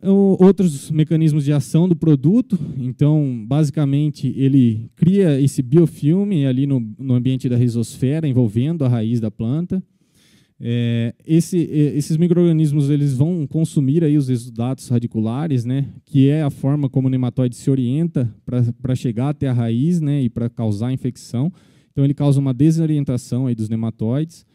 Outros 0.03 0.89
mecanismos 0.89 1.45
de 1.45 1.53
ação 1.53 1.87
do 1.87 1.95
produto, 1.95 2.57
então, 2.77 3.45
basicamente, 3.47 4.33
ele 4.35 4.89
cria 4.95 5.39
esse 5.39 5.61
biofilme 5.61 6.45
ali 6.45 6.65
no, 6.65 6.79
no 6.97 7.13
ambiente 7.13 7.47
da 7.47 7.55
risosfera, 7.55 8.27
envolvendo 8.27 8.83
a 8.83 8.87
raiz 8.87 9.19
da 9.19 9.29
planta. 9.29 9.83
É, 10.59 11.13
esse, 11.25 11.57
esses 11.57 12.17
micro-organismos 12.17 12.89
eles 12.89 13.15
vão 13.15 13.47
consumir 13.47 14.03
aí 14.03 14.15
os 14.15 14.29
exudatos 14.29 14.87
radiculares, 14.89 15.65
né, 15.65 15.87
que 16.05 16.29
é 16.29 16.43
a 16.43 16.51
forma 16.51 16.87
como 16.87 17.07
o 17.07 17.09
nematóide 17.09 17.55
se 17.55 17.69
orienta 17.69 18.31
para 18.81 18.95
chegar 18.95 19.29
até 19.29 19.47
a 19.47 19.53
raiz 19.53 19.99
né, 20.01 20.21
e 20.21 20.29
para 20.29 20.49
causar 20.49 20.91
infecção. 20.91 21.51
Então, 21.91 22.03
ele 22.03 22.13
causa 22.13 22.39
uma 22.39 22.53
desorientação 22.53 23.47
aí 23.47 23.55
dos 23.55 23.69
nematóides. 23.69 24.45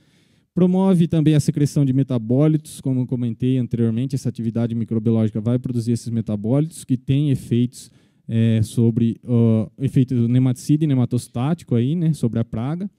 Promove 0.56 1.06
também 1.06 1.34
a 1.34 1.40
secreção 1.40 1.84
de 1.84 1.92
metabólitos, 1.92 2.80
como 2.80 3.06
comentei 3.06 3.58
anteriormente, 3.58 4.14
essa 4.14 4.30
atividade 4.30 4.74
microbiológica 4.74 5.38
vai 5.38 5.58
produzir 5.58 5.92
esses 5.92 6.08
metabólitos 6.08 6.82
que 6.82 6.96
têm 6.96 7.30
efeitos 7.30 7.90
é, 8.26 8.62
sobre 8.62 9.20
o 9.22 9.70
efeito 9.78 10.14
nematicida 10.26 10.84
e 10.84 10.86
nematostático 10.86 11.74
aí, 11.74 11.94
né, 11.94 12.14
sobre 12.14 12.38
a 12.38 12.44
praga 12.44 12.90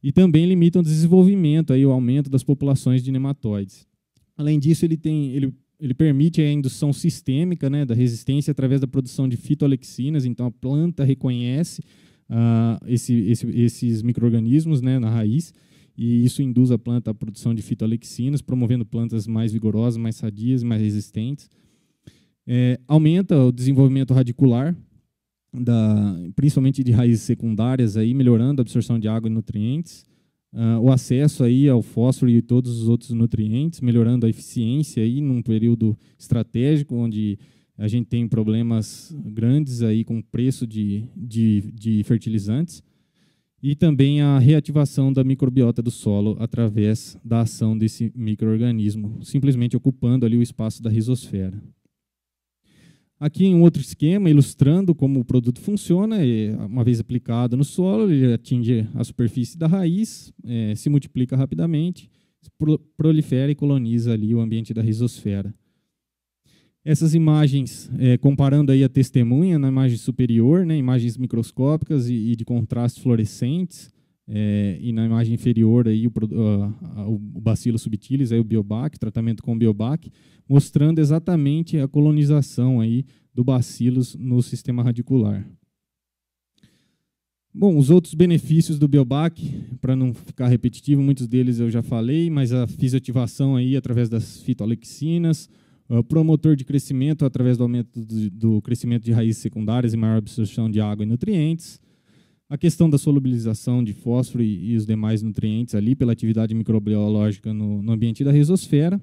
e 0.00 0.12
também 0.12 0.46
limitam 0.46 0.82
o 0.82 0.84
desenvolvimento, 0.84 1.72
aí, 1.72 1.84
o 1.84 1.90
aumento 1.90 2.30
das 2.30 2.44
populações 2.44 3.02
de 3.02 3.10
nematóides. 3.10 3.88
Além 4.36 4.60
disso, 4.60 4.84
ele, 4.84 4.96
tem, 4.96 5.32
ele, 5.32 5.52
ele 5.80 5.94
permite 5.94 6.40
a 6.40 6.52
indução 6.52 6.92
sistêmica 6.92 7.68
né, 7.68 7.84
da 7.84 7.92
resistência 7.92 8.52
através 8.52 8.80
da 8.80 8.86
produção 8.86 9.28
de 9.28 9.36
fitoalexinas, 9.36 10.24
então 10.24 10.46
a 10.46 10.50
planta 10.52 11.02
reconhece 11.02 11.82
uh, 12.30 12.86
esse, 12.86 13.14
esse, 13.14 13.48
esses 13.48 14.00
micro-organismos 14.00 14.80
né, 14.80 15.00
na 15.00 15.10
raiz, 15.10 15.52
e 16.02 16.24
isso 16.24 16.40
induz 16.40 16.70
a 16.70 16.78
planta 16.78 17.10
à 17.10 17.14
produção 17.14 17.54
de 17.54 17.60
fitoalexinas, 17.60 18.40
promovendo 18.40 18.86
plantas 18.86 19.26
mais 19.26 19.52
vigorosas, 19.52 19.98
mais 19.98 20.16
sadias, 20.16 20.62
mais 20.62 20.80
resistentes. 20.80 21.50
É, 22.46 22.80
aumenta 22.88 23.36
o 23.44 23.52
desenvolvimento 23.52 24.14
radicular, 24.14 24.74
da, 25.52 26.16
principalmente 26.34 26.82
de 26.82 26.90
raízes 26.90 27.20
secundárias, 27.20 27.98
aí, 27.98 28.14
melhorando 28.14 28.62
a 28.62 28.64
absorção 28.64 28.98
de 28.98 29.08
água 29.08 29.28
e 29.28 29.32
nutrientes, 29.32 30.06
uh, 30.54 30.80
o 30.80 30.90
acesso 30.90 31.44
aí 31.44 31.68
ao 31.68 31.82
fósforo 31.82 32.30
e 32.30 32.40
todos 32.40 32.80
os 32.80 32.88
outros 32.88 33.10
nutrientes, 33.10 33.82
melhorando 33.82 34.24
a 34.24 34.30
eficiência 34.30 35.02
aí 35.02 35.20
num 35.20 35.42
período 35.42 35.94
estratégico 36.18 36.94
onde 36.94 37.38
a 37.76 37.86
gente 37.86 38.06
tem 38.06 38.26
problemas 38.26 39.14
grandes 39.22 39.82
aí 39.82 40.02
com 40.02 40.22
preço 40.22 40.66
de, 40.66 41.04
de, 41.14 41.70
de 41.74 42.02
fertilizantes 42.04 42.82
e 43.62 43.74
também 43.74 44.22
a 44.22 44.38
reativação 44.38 45.12
da 45.12 45.22
microbiota 45.22 45.82
do 45.82 45.90
solo 45.90 46.36
através 46.40 47.18
da 47.24 47.42
ação 47.42 47.76
desse 47.76 48.10
microorganismo, 48.14 49.18
simplesmente 49.22 49.76
ocupando 49.76 50.24
ali 50.24 50.36
o 50.36 50.42
espaço 50.42 50.82
da 50.82 50.88
risosfera. 50.88 51.62
Aqui 53.18 53.44
em 53.44 53.54
um 53.54 53.60
outro 53.60 53.82
esquema, 53.82 54.30
ilustrando 54.30 54.94
como 54.94 55.20
o 55.20 55.24
produto 55.24 55.60
funciona, 55.60 56.16
uma 56.66 56.82
vez 56.82 57.00
aplicado 57.00 57.54
no 57.54 57.64
solo, 57.64 58.10
ele 58.10 58.32
atinge 58.32 58.88
a 58.94 59.04
superfície 59.04 59.58
da 59.58 59.66
raiz, 59.66 60.32
é, 60.42 60.74
se 60.74 60.88
multiplica 60.88 61.36
rapidamente, 61.36 62.10
prolifera 62.96 63.52
e 63.52 63.54
coloniza 63.54 64.14
ali 64.14 64.34
o 64.34 64.40
ambiente 64.40 64.72
da 64.72 64.80
risosfera. 64.80 65.54
Essas 66.84 67.14
imagens, 67.14 67.90
é, 67.98 68.16
comparando 68.16 68.72
aí 68.72 68.82
a 68.82 68.88
testemunha 68.88 69.58
na 69.58 69.68
imagem 69.68 69.98
superior, 69.98 70.64
né, 70.64 70.76
imagens 70.76 71.18
microscópicas 71.18 72.08
e, 72.08 72.14
e 72.14 72.36
de 72.36 72.44
contraste 72.44 73.02
fluorescentes, 73.02 73.92
é, 74.32 74.78
e 74.80 74.92
na 74.92 75.04
imagem 75.04 75.34
inferior 75.34 75.88
aí 75.88 76.06
o, 76.06 76.10
uh, 76.10 77.14
o 77.34 77.40
bacilo 77.40 77.78
subtilis, 77.78 78.30
aí 78.30 78.38
o 78.38 78.44
biobac, 78.44 78.98
tratamento 78.98 79.42
com 79.42 79.58
biobac, 79.58 80.10
mostrando 80.48 81.00
exatamente 81.00 81.78
a 81.78 81.88
colonização 81.88 82.80
aí 82.80 83.04
do 83.34 83.42
bacilos 83.42 84.14
no 84.14 84.40
sistema 84.40 84.82
radicular. 84.82 85.46
Bom, 87.52 87.76
os 87.76 87.90
outros 87.90 88.14
benefícios 88.14 88.78
do 88.78 88.86
biobac, 88.86 89.42
para 89.80 89.96
não 89.96 90.14
ficar 90.14 90.46
repetitivo, 90.46 91.02
muitos 91.02 91.26
deles 91.26 91.58
eu 91.58 91.68
já 91.68 91.82
falei, 91.82 92.30
mas 92.30 92.52
a 92.52 92.68
fisioativação 92.68 93.56
aí 93.56 93.76
através 93.76 94.08
das 94.08 94.40
fitoalexinas, 94.40 95.48
o 95.98 96.04
promotor 96.04 96.54
de 96.54 96.64
crescimento 96.64 97.24
através 97.24 97.58
do 97.58 97.64
aumento 97.64 97.88
do, 98.00 98.30
do 98.30 98.62
crescimento 98.62 99.04
de 99.04 99.12
raízes 99.12 99.42
secundárias 99.42 99.92
e 99.92 99.96
maior 99.96 100.18
absorção 100.18 100.70
de 100.70 100.80
água 100.80 101.04
e 101.04 101.08
nutrientes, 101.08 101.80
a 102.48 102.56
questão 102.56 102.88
da 102.88 102.96
solubilização 102.96 103.82
de 103.82 103.92
fósforo 103.92 104.42
e, 104.42 104.72
e 104.72 104.76
os 104.76 104.86
demais 104.86 105.22
nutrientes 105.22 105.74
ali 105.74 105.94
pela 105.94 106.12
atividade 106.12 106.54
microbiológica 106.54 107.52
no, 107.52 107.82
no, 107.82 107.92
ambiente 107.92 108.24
da 108.24 108.32
risosfera. 108.32 109.00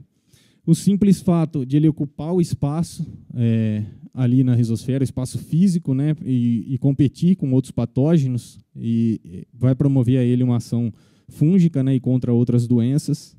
O 0.66 0.76
simples 0.76 1.22
fato 1.22 1.66
de 1.66 1.78
ele 1.78 1.88
ocupar 1.88 2.34
o 2.34 2.42
espaço 2.42 3.06
é, 3.34 3.86
ali 4.14 4.44
na 4.44 4.56
risosfera, 4.56 5.04
espaço 5.04 5.38
físico, 5.38 5.94
né, 5.94 6.16
e, 6.26 6.74
e, 6.74 6.78
competir 6.78 7.36
com 7.38 7.52
outros 7.54 7.72
patógenos, 7.72 8.60
e 8.76 9.46
vai 9.54 9.76
promover 9.76 10.20
a 10.20 10.24
ele 10.24 10.44
uma 10.44 10.58
ação 10.58 10.92
fúngica 11.30 11.84
né, 11.84 11.96
e 11.96 12.00
contra 12.00 12.34
outras 12.34 12.68
doenças. 12.68 13.37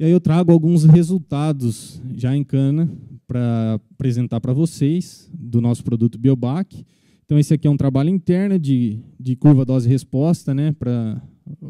E 0.00 0.04
aí 0.04 0.12
eu 0.12 0.18
trago 0.18 0.50
alguns 0.50 0.84
resultados 0.84 2.00
já 2.16 2.34
em 2.34 2.42
cana 2.42 2.90
para 3.26 3.78
apresentar 3.92 4.40
para 4.40 4.50
vocês 4.50 5.30
do 5.30 5.60
nosso 5.60 5.84
produto 5.84 6.18
Biobac. 6.18 6.86
Então 7.26 7.38
esse 7.38 7.52
aqui 7.52 7.68
é 7.68 7.70
um 7.70 7.76
trabalho 7.76 8.08
interno 8.08 8.58
de, 8.58 8.98
de 9.20 9.36
curva 9.36 9.62
dose-resposta, 9.62 10.54
né, 10.54 10.72
pra, 10.72 11.20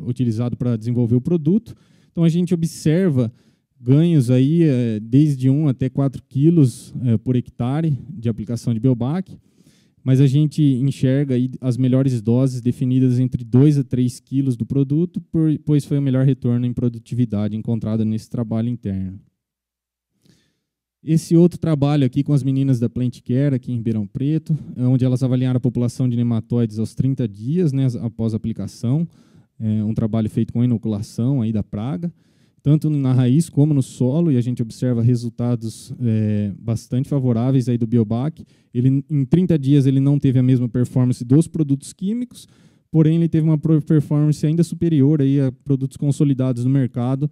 utilizado 0.07 0.57
para 0.57 0.77
desenvolver 0.77 1.17
o 1.17 1.21
produto. 1.21 1.75
Então 2.13 2.23
a 2.23 2.29
gente 2.29 2.55
observa 2.55 3.33
ganhos 3.81 4.31
aí 4.31 4.63
é, 4.63 5.01
desde 5.01 5.51
1 5.51 5.67
até 5.67 5.89
4 5.89 6.23
quilos 6.29 6.95
é, 7.03 7.19
por 7.19 7.35
hectare 7.35 7.99
de 8.09 8.29
aplicação 8.29 8.73
de 8.73 8.79
Biobac 8.79 9.37
mas 10.03 10.21
a 10.21 10.27
gente 10.27 10.63
enxerga 10.63 11.35
as 11.61 11.77
melhores 11.77 12.21
doses 12.23 12.61
definidas 12.61 13.19
entre 13.19 13.45
2 13.45 13.79
a 13.79 13.85
3 13.85 14.21
quilos 14.21 14.57
do 14.57 14.65
produto, 14.65 15.23
pois 15.65 15.85
foi 15.85 15.99
o 15.99 16.03
melhor 16.03 16.25
retorno 16.25 16.67
em 16.67 16.73
produtividade 16.73 17.57
encontrado 17.57 18.05
nesse 18.05 18.29
trabalho 18.29 18.69
interno. 18.69 19.21
Esse 21.03 21.35
outro 21.35 21.59
trabalho 21.59 22.05
aqui 22.05 22.23
com 22.23 22.35
as 22.35 22.43
meninas 22.43 22.79
da 22.79 22.89
Plant 22.89 23.21
Care, 23.23 23.55
aqui 23.55 23.73
em 23.73 23.77
Ribeirão 23.77 24.07
Preto, 24.07 24.57
é 24.77 24.83
onde 24.83 25.05
elas 25.05 25.23
avaliaram 25.23 25.57
a 25.57 25.61
população 25.61 26.09
de 26.09 26.17
nematóides 26.17 26.79
aos 26.79 26.95
30 26.95 27.27
dias 27.27 27.73
né, 27.73 27.87
após 28.03 28.35
a 28.35 28.37
aplicação, 28.37 29.09
é 29.59 29.85
um 29.85 29.95
trabalho 29.95 30.29
feito 30.29 30.53
com 30.53 30.65
inoculação 30.65 31.43
aí 31.43 31.53
da 31.53 31.63
praga 31.63 32.13
tanto 32.63 32.91
na 32.91 33.13
raiz 33.13 33.49
como 33.49 33.73
no 33.73 33.83
solo, 33.83 34.31
e 34.31 34.37
a 34.37 34.41
gente 34.41 34.63
observa 34.63 35.03
resultados 35.03 35.93
é, 36.01 36.53
bastante 36.59 37.09
favoráveis 37.09 37.69
aí 37.69 37.79
do 37.79 37.87
Biobac. 37.87 38.45
Ele, 38.73 39.05
em 39.11 39.25
30 39.25 39.59
dias 39.59 39.87
ele 39.87 40.01
não 40.01 40.19
teve 40.19 40.39
a 40.39 40.43
mesma 40.43 40.69
performance 40.69 41.25
dos 41.25 41.49
produtos 41.49 41.93
químicos, 41.93 42.47
porém 42.91 43.17
ele 43.17 43.29
teve 43.29 43.47
uma 43.47 43.59
performance 43.59 44.45
ainda 44.47 44.63
superior 44.63 45.23
aí 45.23 45.41
a 45.41 45.51
produtos 45.51 45.97
consolidados 45.97 46.65
no 46.65 46.71
mercado, 46.71 47.31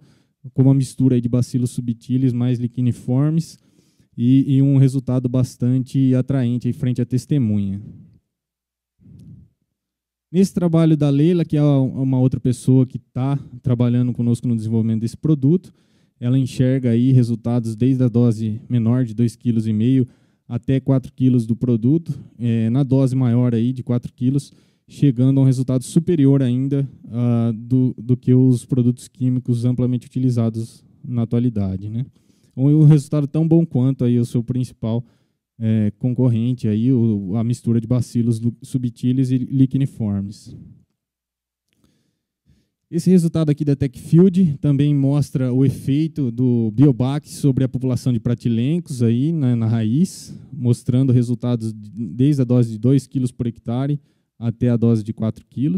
como 0.53 0.69
a 0.69 0.73
mistura 0.73 1.15
aí 1.15 1.21
de 1.21 1.29
bacilos 1.29 1.71
subtilis 1.71 2.33
mais 2.33 2.59
liquiniformes, 2.59 3.57
e, 4.17 4.57
e 4.57 4.61
um 4.61 4.77
resultado 4.77 5.29
bastante 5.29 6.13
atraente 6.13 6.73
frente 6.73 7.01
à 7.01 7.05
testemunha. 7.05 7.81
Nesse 10.31 10.53
trabalho 10.53 10.95
da 10.95 11.09
Leila, 11.09 11.43
que 11.43 11.57
é 11.57 11.63
uma 11.63 12.19
outra 12.19 12.39
pessoa 12.39 12.85
que 12.85 12.97
está 12.97 13.39
trabalhando 13.63 14.13
conosco 14.13 14.47
no 14.47 14.55
desenvolvimento 14.55 15.01
desse 15.01 15.17
produto, 15.17 15.73
ela 16.19 16.37
enxerga 16.37 16.91
aí 16.91 17.11
resultados 17.11 17.75
desde 17.75 18.03
a 18.03 18.07
dose 18.07 18.61
menor 18.69 19.05
de 19.05 19.15
2,5 19.15 20.05
kg 20.05 20.07
até 20.47 20.79
4 20.79 21.11
kg 21.13 21.45
do 21.47 21.55
produto, 21.55 22.13
é, 22.37 22.69
na 22.69 22.83
dose 22.83 23.15
maior 23.15 23.55
aí 23.55 23.73
de 23.73 23.81
4 23.81 24.13
kg, 24.13 24.37
chegando 24.87 25.39
a 25.39 25.43
um 25.43 25.45
resultado 25.45 25.83
superior 25.83 26.43
ainda 26.43 26.87
uh, 27.05 27.53
do, 27.53 27.95
do 27.97 28.15
que 28.15 28.33
os 28.33 28.65
produtos 28.65 29.07
químicos 29.07 29.65
amplamente 29.65 30.05
utilizados 30.05 30.83
na 31.03 31.23
atualidade. 31.23 31.89
Né? 31.89 32.05
Um 32.55 32.83
resultado 32.83 33.27
tão 33.27 33.47
bom 33.47 33.65
quanto 33.65 34.03
aí 34.03 34.19
o 34.19 34.25
seu 34.25 34.43
principal 34.43 35.03
é, 35.59 35.91
concorrente 35.99 36.67
aí, 36.67 36.91
o, 36.91 37.35
a 37.35 37.43
mistura 37.43 37.81
de 37.81 37.87
bacilos 37.87 38.41
subtilis 38.61 39.29
e 39.29 39.37
liquiniformes. 39.37 40.55
Esse 42.89 43.11
resultado 43.11 43.51
aqui 43.51 43.63
da 43.63 43.75
TechField 43.75 44.57
também 44.59 44.95
mostra 44.95 45.53
o 45.53 45.63
efeito 45.63 46.31
do 46.31 46.71
Biobac 46.71 47.29
sobre 47.29 47.63
a 47.63 47.69
população 47.69 48.11
de 48.11 48.19
pratilencos 48.19 49.03
aí 49.03 49.31
na, 49.31 49.55
na 49.55 49.67
raiz, 49.67 50.35
mostrando 50.51 51.13
resultados 51.13 51.71
desde 51.71 52.41
a 52.41 52.45
dose 52.45 52.71
de 52.71 52.79
2 52.79 53.05
kg 53.05 53.31
por 53.31 53.45
hectare 53.45 53.99
até 54.39 54.69
a 54.69 54.77
dose 54.77 55.03
de 55.03 55.13
4 55.13 55.45
kg, 55.45 55.75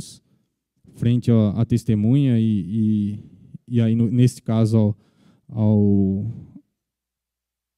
frente 0.94 1.30
à 1.32 1.66
testemunha 1.66 2.40
e, 2.40 2.46
e, 2.46 3.20
e, 3.68 3.82
aí, 3.82 3.94
no, 3.94 4.10
nesse 4.10 4.42
caso, 4.42 4.78
ao, 4.78 4.98
ao, 5.50 6.26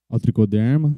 ao 0.09 0.19
tricoderma. 0.19 0.95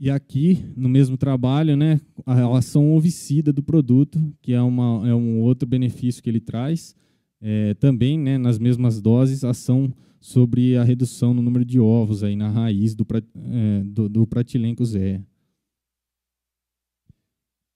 E 0.00 0.10
aqui, 0.10 0.64
no 0.76 0.88
mesmo 0.88 1.16
trabalho, 1.16 1.76
né, 1.76 2.00
a 2.24 2.32
relação 2.32 2.94
ovicida 2.94 3.52
do 3.52 3.64
produto, 3.64 4.18
que 4.40 4.52
é, 4.52 4.62
uma, 4.62 5.08
é 5.08 5.14
um 5.14 5.40
outro 5.40 5.68
benefício 5.68 6.22
que 6.22 6.30
ele 6.30 6.40
traz. 6.40 6.94
É, 7.40 7.74
também, 7.74 8.16
né, 8.16 8.38
nas 8.38 8.60
mesmas 8.60 9.00
doses, 9.00 9.42
ação 9.42 9.92
sobre 10.20 10.76
a 10.76 10.84
redução 10.84 11.34
no 11.34 11.42
número 11.42 11.64
de 11.64 11.80
ovos 11.80 12.22
aí 12.22 12.36
na 12.36 12.48
raiz 12.48 12.94
do, 12.94 13.04
é, 13.12 13.82
do, 13.84 14.08
do. 14.08 14.28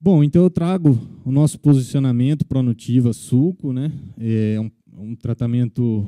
Bom, 0.00 0.22
então 0.22 0.42
eu 0.42 0.50
trago 0.50 0.98
o 1.24 1.30
nosso 1.30 1.58
posicionamento 1.58 2.44
Pronutiva 2.46 3.12
Suco, 3.12 3.72
né? 3.72 3.92
É 4.18 4.60
um, 4.60 4.70
um 4.92 5.16
tratamento 5.16 6.06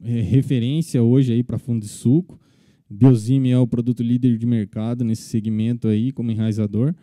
é, 0.00 0.20
referência 0.20 1.02
hoje 1.02 1.32
aí 1.32 1.42
para 1.42 1.58
fundo 1.58 1.80
de 1.80 1.88
suco. 1.88 2.40
Biozime 2.88 3.50
é 3.50 3.58
o 3.58 3.66
produto 3.66 4.02
líder 4.02 4.38
de 4.38 4.46
mercado 4.46 5.04
nesse 5.04 5.22
segmento 5.22 5.88
aí, 5.88 6.12
como 6.12 6.30
enraizador. 6.30 6.94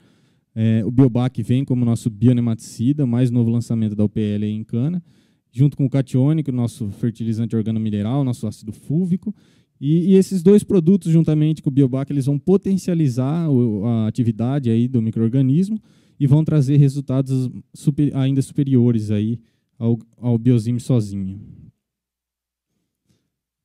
É, 0.55 0.83
o 0.85 0.91
Biobac 0.91 1.41
vem 1.41 1.65
como 1.65 1.83
nosso 1.83 2.09
bionematicida, 2.09 3.05
mais 3.05 3.31
novo 3.31 3.49
lançamento 3.49 3.95
da 3.95 4.03
UPL 4.03 4.43
em 4.43 4.63
cana, 4.63 5.03
junto 5.51 5.75
com 5.75 5.85
o 5.85 5.89
catiônico, 5.89 6.51
nosso 6.51 6.89
fertilizante 6.91 7.55
organomineral, 7.55 8.23
nosso 8.23 8.47
ácido 8.47 8.71
fúvico. 8.71 9.33
E, 9.81 10.11
e, 10.11 10.15
esses 10.15 10.41
dois 10.41 10.63
produtos, 10.63 11.11
juntamente 11.11 11.61
com 11.61 11.69
o 11.69 11.73
Biobac, 11.73 12.11
eles 12.11 12.27
vão 12.27 12.39
potencializar 12.39 13.49
o, 13.49 13.85
a 13.85 14.07
atividade 14.07 14.69
aí 14.69 14.87
do 14.87 15.01
microorganismo 15.01 15.77
e 16.19 16.25
vão 16.25 16.43
trazer 16.43 16.77
resultados 16.77 17.49
super, 17.73 18.15
ainda 18.15 18.41
superiores 18.41 19.11
aí 19.11 19.39
ao, 19.77 19.99
ao 20.17 20.37
Biozime 20.37 20.79
sozinho. 20.79 21.39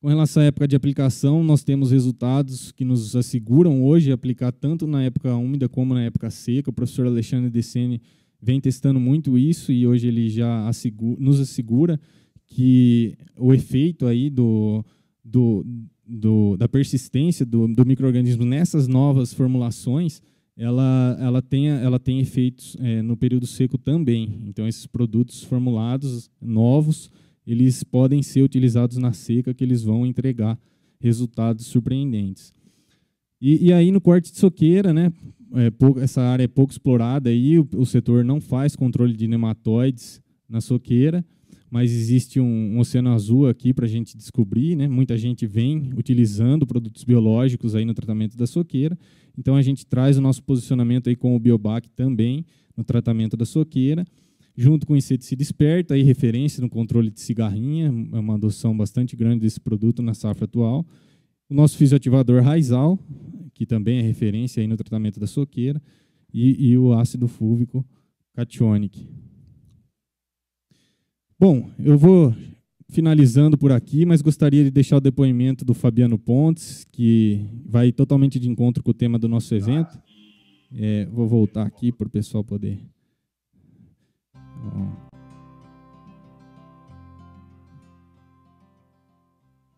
Com 0.01 0.07
relação 0.07 0.41
à 0.43 0.47
época 0.47 0.69
de 0.69 0.77
aplicação, 0.77 1.43
nós 1.43 1.65
temos 1.65 1.91
resultados 1.91 2.71
que 2.71 2.85
nos 2.85 3.17
asseguram 3.17 3.83
hoje 3.83 4.13
aplicar 4.13 4.53
tanto 4.53 4.87
na 4.87 5.03
época 5.03 5.35
úmida 5.35 5.69
como 5.69 5.93
na 5.93 6.05
época 6.05 6.31
seca. 6.31 6.71
O 6.71 6.73
professor 6.73 7.05
Alexandre 7.05 7.51
Decene 7.51 8.01
vem 8.41 8.61
testando 8.61 9.01
muito 9.01 9.37
isso 9.37 9.73
e 9.73 9.89
hoje 9.89 10.07
ele 10.07 10.29
já 10.29 10.69
assegura, 10.69 11.17
nos 11.21 11.41
assegura 11.41 12.01
que 12.47 13.19
o 13.37 13.53
efeito 13.53 14.07
aí 14.07 14.31
do, 14.31 14.85
do, 15.25 15.67
do 16.07 16.57
da 16.57 16.69
persistência 16.69 17.45
do, 17.45 17.67
do 17.67 17.85
microorganismo 17.85 18.45
nessas 18.45 18.87
novas 18.87 19.35
formulações 19.35 20.23
ela, 20.57 21.17
ela, 21.21 21.43
tem, 21.43 21.69
ela 21.69 21.99
tem 21.99 22.21
efeitos 22.21 22.77
é, 22.81 23.03
no 23.03 23.17
período 23.17 23.47
seco 23.47 23.79
também. 23.79 24.43
Então, 24.47 24.67
esses 24.67 24.87
produtos 24.87 25.43
formulados 25.43 26.29
novos 26.41 27.11
eles 27.49 27.83
podem 27.83 28.23
ser 28.23 28.43
utilizados 28.43 28.99
na 28.99 29.15
seca, 29.15 29.55
que 29.55 29.65
eles 29.65 29.83
vão 29.83 30.07
entregar 30.07 30.59
resultados 31.01 31.65
surpreendentes. 31.67 32.53
E, 33.41 33.69
e 33.69 33.73
aí 33.73 33.91
no 33.91 34.03
corte 34.03 34.31
de 34.31 34.39
soqueira, 34.39 34.93
né, 34.93 35.11
é, 35.55 35.71
pouco, 35.71 35.99
essa 35.99 36.21
área 36.21 36.45
é 36.45 36.49
pouco 36.49 36.73
explorada, 36.73 37.31
aí 37.31 37.59
o, 37.59 37.67
o, 37.75 37.87
setor 37.87 38.23
não 38.23 38.39
faz 38.39 38.77
controle 38.77 39.15
de 39.15 39.27
nematóides 39.27 40.21
na 40.47 40.61
soqueira, 40.61 41.25
mas 41.71 41.91
existe 41.91 42.39
um, 42.39 42.75
um 42.77 42.81
oceano 42.81 43.15
azul 43.15 43.49
aqui 43.49 43.73
para 43.73 43.87
a 43.87 43.89
gente 43.89 44.15
descobrir, 44.15 44.77
né? 44.77 44.87
Muita 44.87 45.17
gente 45.17 45.47
vem 45.47 45.91
utilizando 45.97 46.67
produtos 46.67 47.03
biológicos 47.03 47.75
aí 47.75 47.87
no 47.87 47.95
tratamento 47.95 48.37
da 48.37 48.47
soqueira, 48.47 48.99
então 49.39 49.57
a 49.57 49.63
gente 49.63 49.87
traz 49.87 50.19
o 50.19 50.21
nosso 50.21 50.43
posicionamento 50.43 51.09
aí 51.09 51.17
com 51.17 51.35
o 51.35 51.39
Biobac 51.39 51.89
também 51.91 52.45
no 52.77 52.85
tratamento 52.85 53.39
da 53.39 53.47
soqueira 53.47 54.05
junto 54.59 54.85
com 54.89 54.95
o 54.95 54.97
inseticida 54.97 55.41
esperto, 55.41 55.95
aí 55.95 56.03
referência 56.03 56.61
no 56.61 56.69
controle 56.69 57.13
de 57.13 57.21
cigarrinha, 57.21 57.87
é 57.87 58.19
uma 58.19 58.35
adoção 58.35 58.77
bastante 58.77 59.15
grande 59.15 59.43
desse 59.43 59.61
produto 59.61 60.03
na 60.03 60.15
safra 60.15 60.47
atual. 60.47 60.85
O 61.49 61.55
nosso 61.55 61.77
fisioativador 61.77 62.43
Raizal, 62.43 62.99
que 63.55 63.65
também 63.65 64.01
é 64.01 64.03
referência 64.03 64.61
aí 64.61 64.67
no 64.67 64.77
tratamento 64.77 65.21
da 65.21 65.29
soqueira, 65.29 65.81
e, 66.35 66.71
e 66.71 66.77
o 66.77 66.93
ácido 66.93 67.29
fúvico 67.29 67.87
Cationic. 68.35 69.09
Bom, 71.39 71.71
eu 71.79 71.97
vou 71.97 72.35
finalizando 72.89 73.57
por 73.57 73.71
aqui, 73.71 74.05
mas 74.05 74.21
gostaria 74.21 74.65
de 74.65 74.73
deixar 74.73 74.97
o 74.97 75.01
depoimento 75.01 75.65
do 75.65 75.73
Fabiano 75.73 76.19
Pontes, 76.19 76.85
que 76.91 77.47
vai 77.65 77.93
totalmente 77.93 78.41
de 78.41 78.49
encontro 78.49 78.83
com 78.83 78.91
o 78.91 78.95
tema 78.95 79.21
do 79.21 79.29
nosso 79.29 79.55
evento. 79.55 79.97
É, 80.73 81.07
vou 81.07 81.29
voltar 81.29 81.65
aqui 81.65 81.93
para 81.93 82.09
o 82.09 82.11
pessoal 82.11 82.43
poder 82.43 82.81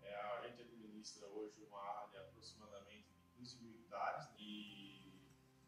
é, 0.03 0.14
a 0.14 0.47
gente 0.47 0.62
administra 0.62 1.27
hoje 1.27 1.53
uma 1.69 1.81
área 1.81 2.21
aproximadamente 2.21 3.09
de 3.14 3.38
15 3.38 3.57
mil 3.62 3.73
hectares 3.75 4.29
e 4.38 5.12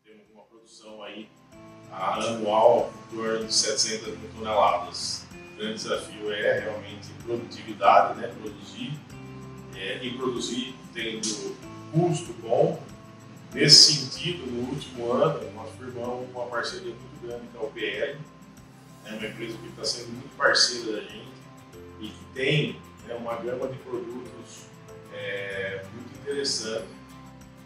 temos 0.02 0.30
uma 0.30 0.44
produção 0.44 1.02
aí 1.02 1.30
anual 1.90 2.90
em 3.12 3.16
torno 3.16 3.46
de 3.46 3.52
700 3.52 4.18
mil 4.18 4.30
toneladas. 4.34 5.26
O 5.34 5.56
grande 5.58 5.74
desafio 5.74 6.32
é 6.32 6.60
realmente 6.60 7.10
produtividade, 7.22 8.18
né? 8.18 8.28
produzir 8.28 8.98
é, 9.76 10.02
e 10.02 10.16
produzir 10.16 10.74
tendo 10.94 11.54
custo 11.92 12.32
bom. 12.40 12.82
Nesse 13.52 13.92
sentido, 13.92 14.50
no 14.50 14.70
último 14.70 15.12
ano, 15.12 15.52
nós 15.52 15.70
firmamos 15.76 16.30
uma 16.30 16.46
parceria 16.46 16.94
muito 16.94 17.20
grande 17.20 17.46
com 17.48 17.58
a 17.58 17.64
UPL, 17.64 18.18
é 19.04 19.12
uma 19.14 19.26
empresa 19.26 19.56
que 19.58 19.68
está 19.68 19.84
sendo 19.84 20.08
muito 20.08 20.36
parceira 20.36 20.92
da 20.92 21.00
gente 21.00 21.32
e 22.00 22.08
que 22.08 22.24
tem 22.34 22.80
né, 23.06 23.14
uma 23.14 23.36
gama 23.36 23.68
de 23.68 23.78
produtos 23.78 24.66
é, 25.12 25.84
muito 25.92 26.18
interessante. 26.20 26.86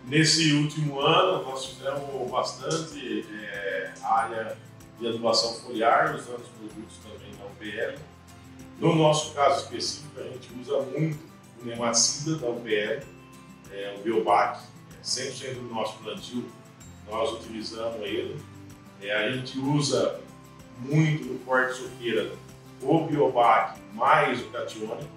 Nesse 0.04 0.52
último 0.52 1.00
ano, 1.00 1.42
nós 1.44 1.66
fizemos 1.66 2.30
bastante 2.30 3.26
é, 3.28 3.92
área 4.02 4.56
de 4.98 5.08
adubação 5.08 5.54
foliar, 5.54 6.14
usando 6.14 6.42
os 6.42 6.48
produtos 6.48 6.96
também 6.98 7.32
da 7.36 7.46
UPL. 7.46 7.98
No 8.78 8.94
nosso 8.94 9.34
caso 9.34 9.64
específico, 9.64 10.20
a 10.20 10.22
gente 10.22 10.48
usa 10.60 10.80
muito 10.82 11.18
o 11.60 11.64
nematicida 11.64 12.36
da 12.36 12.48
UPL, 12.48 13.04
é, 13.72 13.96
o 13.98 14.02
Biobac, 14.02 14.62
100% 15.02 15.54
do 15.54 15.74
nosso 15.74 15.98
plantio, 15.98 16.44
nós 17.08 17.32
utilizamos 17.32 18.00
ele. 18.02 18.40
É, 19.00 19.12
a 19.12 19.32
gente 19.32 19.58
usa 19.58 20.20
muito 20.80 21.24
no 21.24 21.38
corte 21.40 21.74
soqueira 21.74 22.32
o 22.82 23.06
Biobac 23.06 23.80
mais 23.92 24.42
o 24.42 24.50
Catione 24.50 25.08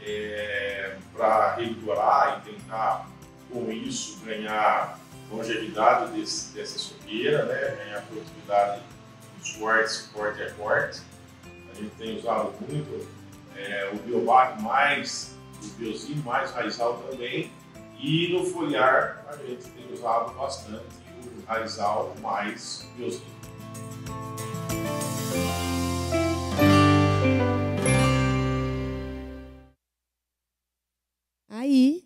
é, 0.00 0.96
para 1.14 1.56
revigorar 1.56 2.42
e 2.44 2.52
tentar 2.52 3.08
com 3.50 3.70
isso 3.70 4.20
ganhar 4.24 4.98
longevidade 5.30 6.12
desse, 6.12 6.54
dessa 6.54 6.78
soqueira, 6.78 7.44
né? 7.44 7.76
ganhar 7.84 8.02
produtividade 8.02 8.82
dos 9.38 9.56
cortes, 9.56 10.10
corte 10.12 10.42
a 10.42 10.50
corte. 10.52 11.00
A 11.44 11.74
gente 11.74 11.94
tem 11.96 12.18
usado 12.18 12.54
muito 12.68 13.06
é, 13.56 13.90
o 13.92 13.96
Biobac 13.98 14.60
mais 14.62 15.36
o 15.62 15.66
Biosim 15.78 16.16
mais 16.24 16.50
raizal 16.50 16.98
também 17.08 17.50
e 17.98 18.32
no 18.32 18.44
foliar 18.44 19.24
a 19.28 19.36
gente 19.36 19.62
tem 19.70 19.92
usado 19.92 20.32
bastante 20.34 20.84
o 21.24 21.46
raizal 21.46 22.14
mais 22.20 22.88
Biosim. 22.96 23.41
Aí, 31.54 32.02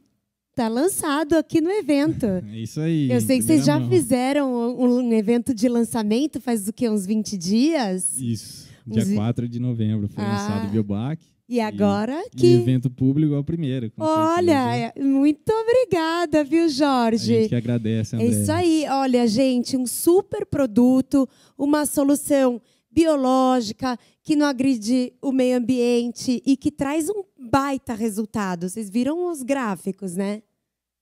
tá 0.56 0.66
lançado 0.66 1.34
aqui 1.34 1.60
no 1.60 1.70
evento. 1.70 2.26
É 2.26 2.42
isso 2.58 2.80
aí. 2.80 3.10
Eu 3.10 3.20
sei 3.20 3.38
que 3.38 3.44
vocês 3.44 3.64
já 3.64 3.78
mão. 3.78 3.88
fizeram 3.88 4.52
um, 4.52 4.98
um 4.98 5.12
evento 5.12 5.54
de 5.54 5.68
lançamento 5.68 6.40
faz 6.40 6.66
o 6.66 6.72
quê? 6.72 6.88
Uns 6.88 7.06
20 7.06 7.36
dias? 7.38 8.18
Isso. 8.20 8.66
Dia 8.84 9.02
Uns- 9.04 9.14
4 9.14 9.48
de 9.48 9.60
novembro 9.60 10.08
foi 10.08 10.24
Ah. 10.24 10.32
lançado 10.32 10.66
o 10.68 10.70
Biobac. 10.70 11.22
E 11.48 11.60
agora 11.60 12.20
E 12.26 12.30
que. 12.36 12.54
evento 12.54 12.90
público 12.90 13.32
é 13.34 13.38
o 13.38 13.44
primeiro. 13.44 13.92
Olha, 13.98 14.64
certeza. 14.64 14.92
é- 14.96 15.02
muito 15.04 15.48
obrigada, 15.52 16.42
viu, 16.42 16.64
A 16.64 16.68
Jorge? 16.68 17.24
gente 17.42 17.48
que 17.50 17.54
agradece, 17.54 18.16
É 18.16 18.18
André. 18.18 18.28
isso 18.42 18.50
aí. 18.50 18.84
Olha, 18.90 19.28
gente, 19.28 19.76
um 19.76 19.86
super 19.86 20.44
produto, 20.44 21.28
uma 21.56 21.86
solução 21.86 22.60
biológica 22.96 23.98
que 24.22 24.34
não 24.34 24.46
agride 24.46 25.12
o 25.20 25.30
meio 25.30 25.58
ambiente 25.58 26.42
e 26.46 26.56
que 26.56 26.70
traz 26.70 27.10
um 27.10 27.22
baita 27.50 27.94
resultado. 27.94 28.66
Vocês 28.66 28.88
viram 28.88 29.30
os 29.30 29.42
gráficos, 29.42 30.16
né? 30.16 30.42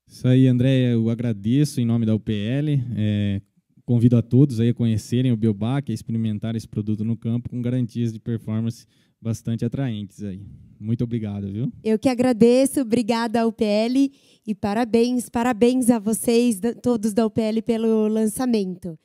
Isso 0.06 0.26
aí, 0.26 0.48
André, 0.48 0.92
eu 0.92 1.08
agradeço 1.08 1.80
em 1.80 1.86
nome 1.86 2.04
da 2.04 2.14
UPL. 2.14 2.80
é, 2.96 3.40
convido 3.86 4.16
a 4.16 4.22
todos 4.22 4.60
aí 4.60 4.70
a 4.70 4.74
conhecerem 4.74 5.30
o 5.30 5.36
Biobac, 5.36 5.92
a 5.92 5.94
experimentar 5.94 6.56
esse 6.56 6.66
produto 6.66 7.04
no 7.04 7.16
campo 7.16 7.48
com 7.48 7.62
garantias 7.62 8.12
de 8.12 8.18
performance 8.18 8.86
bastante 9.20 9.64
atraentes 9.64 10.22
aí. 10.22 10.44
Muito 10.80 11.04
obrigado, 11.04 11.50
viu? 11.50 11.72
Eu 11.82 11.98
que 11.98 12.08
agradeço, 12.08 12.80
obrigada 12.80 13.40
ao 13.40 13.48
UPL 13.48 14.10
e 14.46 14.54
parabéns, 14.54 15.28
parabéns 15.28 15.88
a 15.90 15.98
vocês, 15.98 16.60
todos 16.82 17.14
da 17.14 17.24
UPL, 17.24 17.62
pelo 17.64 18.08
lançamento. 18.08 18.98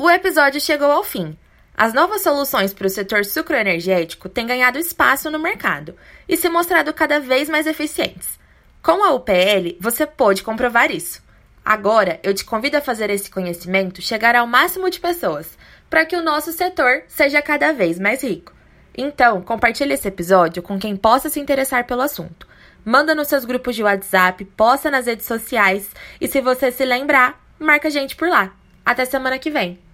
O 0.00 0.08
episódio 0.08 0.60
chegou 0.60 0.92
ao 0.92 1.02
fim. 1.02 1.36
As 1.76 1.92
novas 1.92 2.22
soluções 2.22 2.72
para 2.72 2.86
o 2.86 2.90
setor 2.90 3.24
sucroenergético 3.24 4.28
têm 4.28 4.46
ganhado 4.46 4.78
espaço 4.78 5.28
no 5.28 5.40
mercado 5.40 5.96
e 6.28 6.36
se 6.36 6.48
mostrado 6.48 6.94
cada 6.94 7.18
vez 7.18 7.48
mais 7.48 7.66
eficientes. 7.66 8.38
Com 8.80 9.02
a 9.02 9.12
UPL, 9.12 9.76
você 9.80 10.06
pôde 10.06 10.44
comprovar 10.44 10.92
isso. 10.92 11.20
Agora, 11.64 12.20
eu 12.22 12.32
te 12.32 12.44
convido 12.44 12.76
a 12.76 12.80
fazer 12.80 13.10
esse 13.10 13.28
conhecimento 13.28 14.00
chegar 14.00 14.36
ao 14.36 14.46
máximo 14.46 14.88
de 14.88 15.00
pessoas, 15.00 15.58
para 15.90 16.06
que 16.06 16.14
o 16.14 16.22
nosso 16.22 16.52
setor 16.52 17.02
seja 17.08 17.42
cada 17.42 17.72
vez 17.72 17.98
mais 17.98 18.22
rico. 18.22 18.52
Então, 18.96 19.42
compartilhe 19.42 19.94
esse 19.94 20.06
episódio 20.06 20.62
com 20.62 20.78
quem 20.78 20.96
possa 20.96 21.28
se 21.28 21.40
interessar 21.40 21.88
pelo 21.88 22.02
assunto. 22.02 22.46
Manda 22.84 23.16
nos 23.16 23.26
seus 23.26 23.44
grupos 23.44 23.74
de 23.74 23.82
WhatsApp, 23.82 24.44
posta 24.44 24.92
nas 24.92 25.06
redes 25.06 25.26
sociais 25.26 25.90
e 26.20 26.28
se 26.28 26.40
você 26.40 26.70
se 26.70 26.84
lembrar, 26.84 27.44
marca 27.58 27.88
a 27.88 27.90
gente 27.90 28.14
por 28.14 28.28
lá. 28.28 28.52
Até 28.86 29.04
semana 29.04 29.40
que 29.40 29.50
vem. 29.50 29.87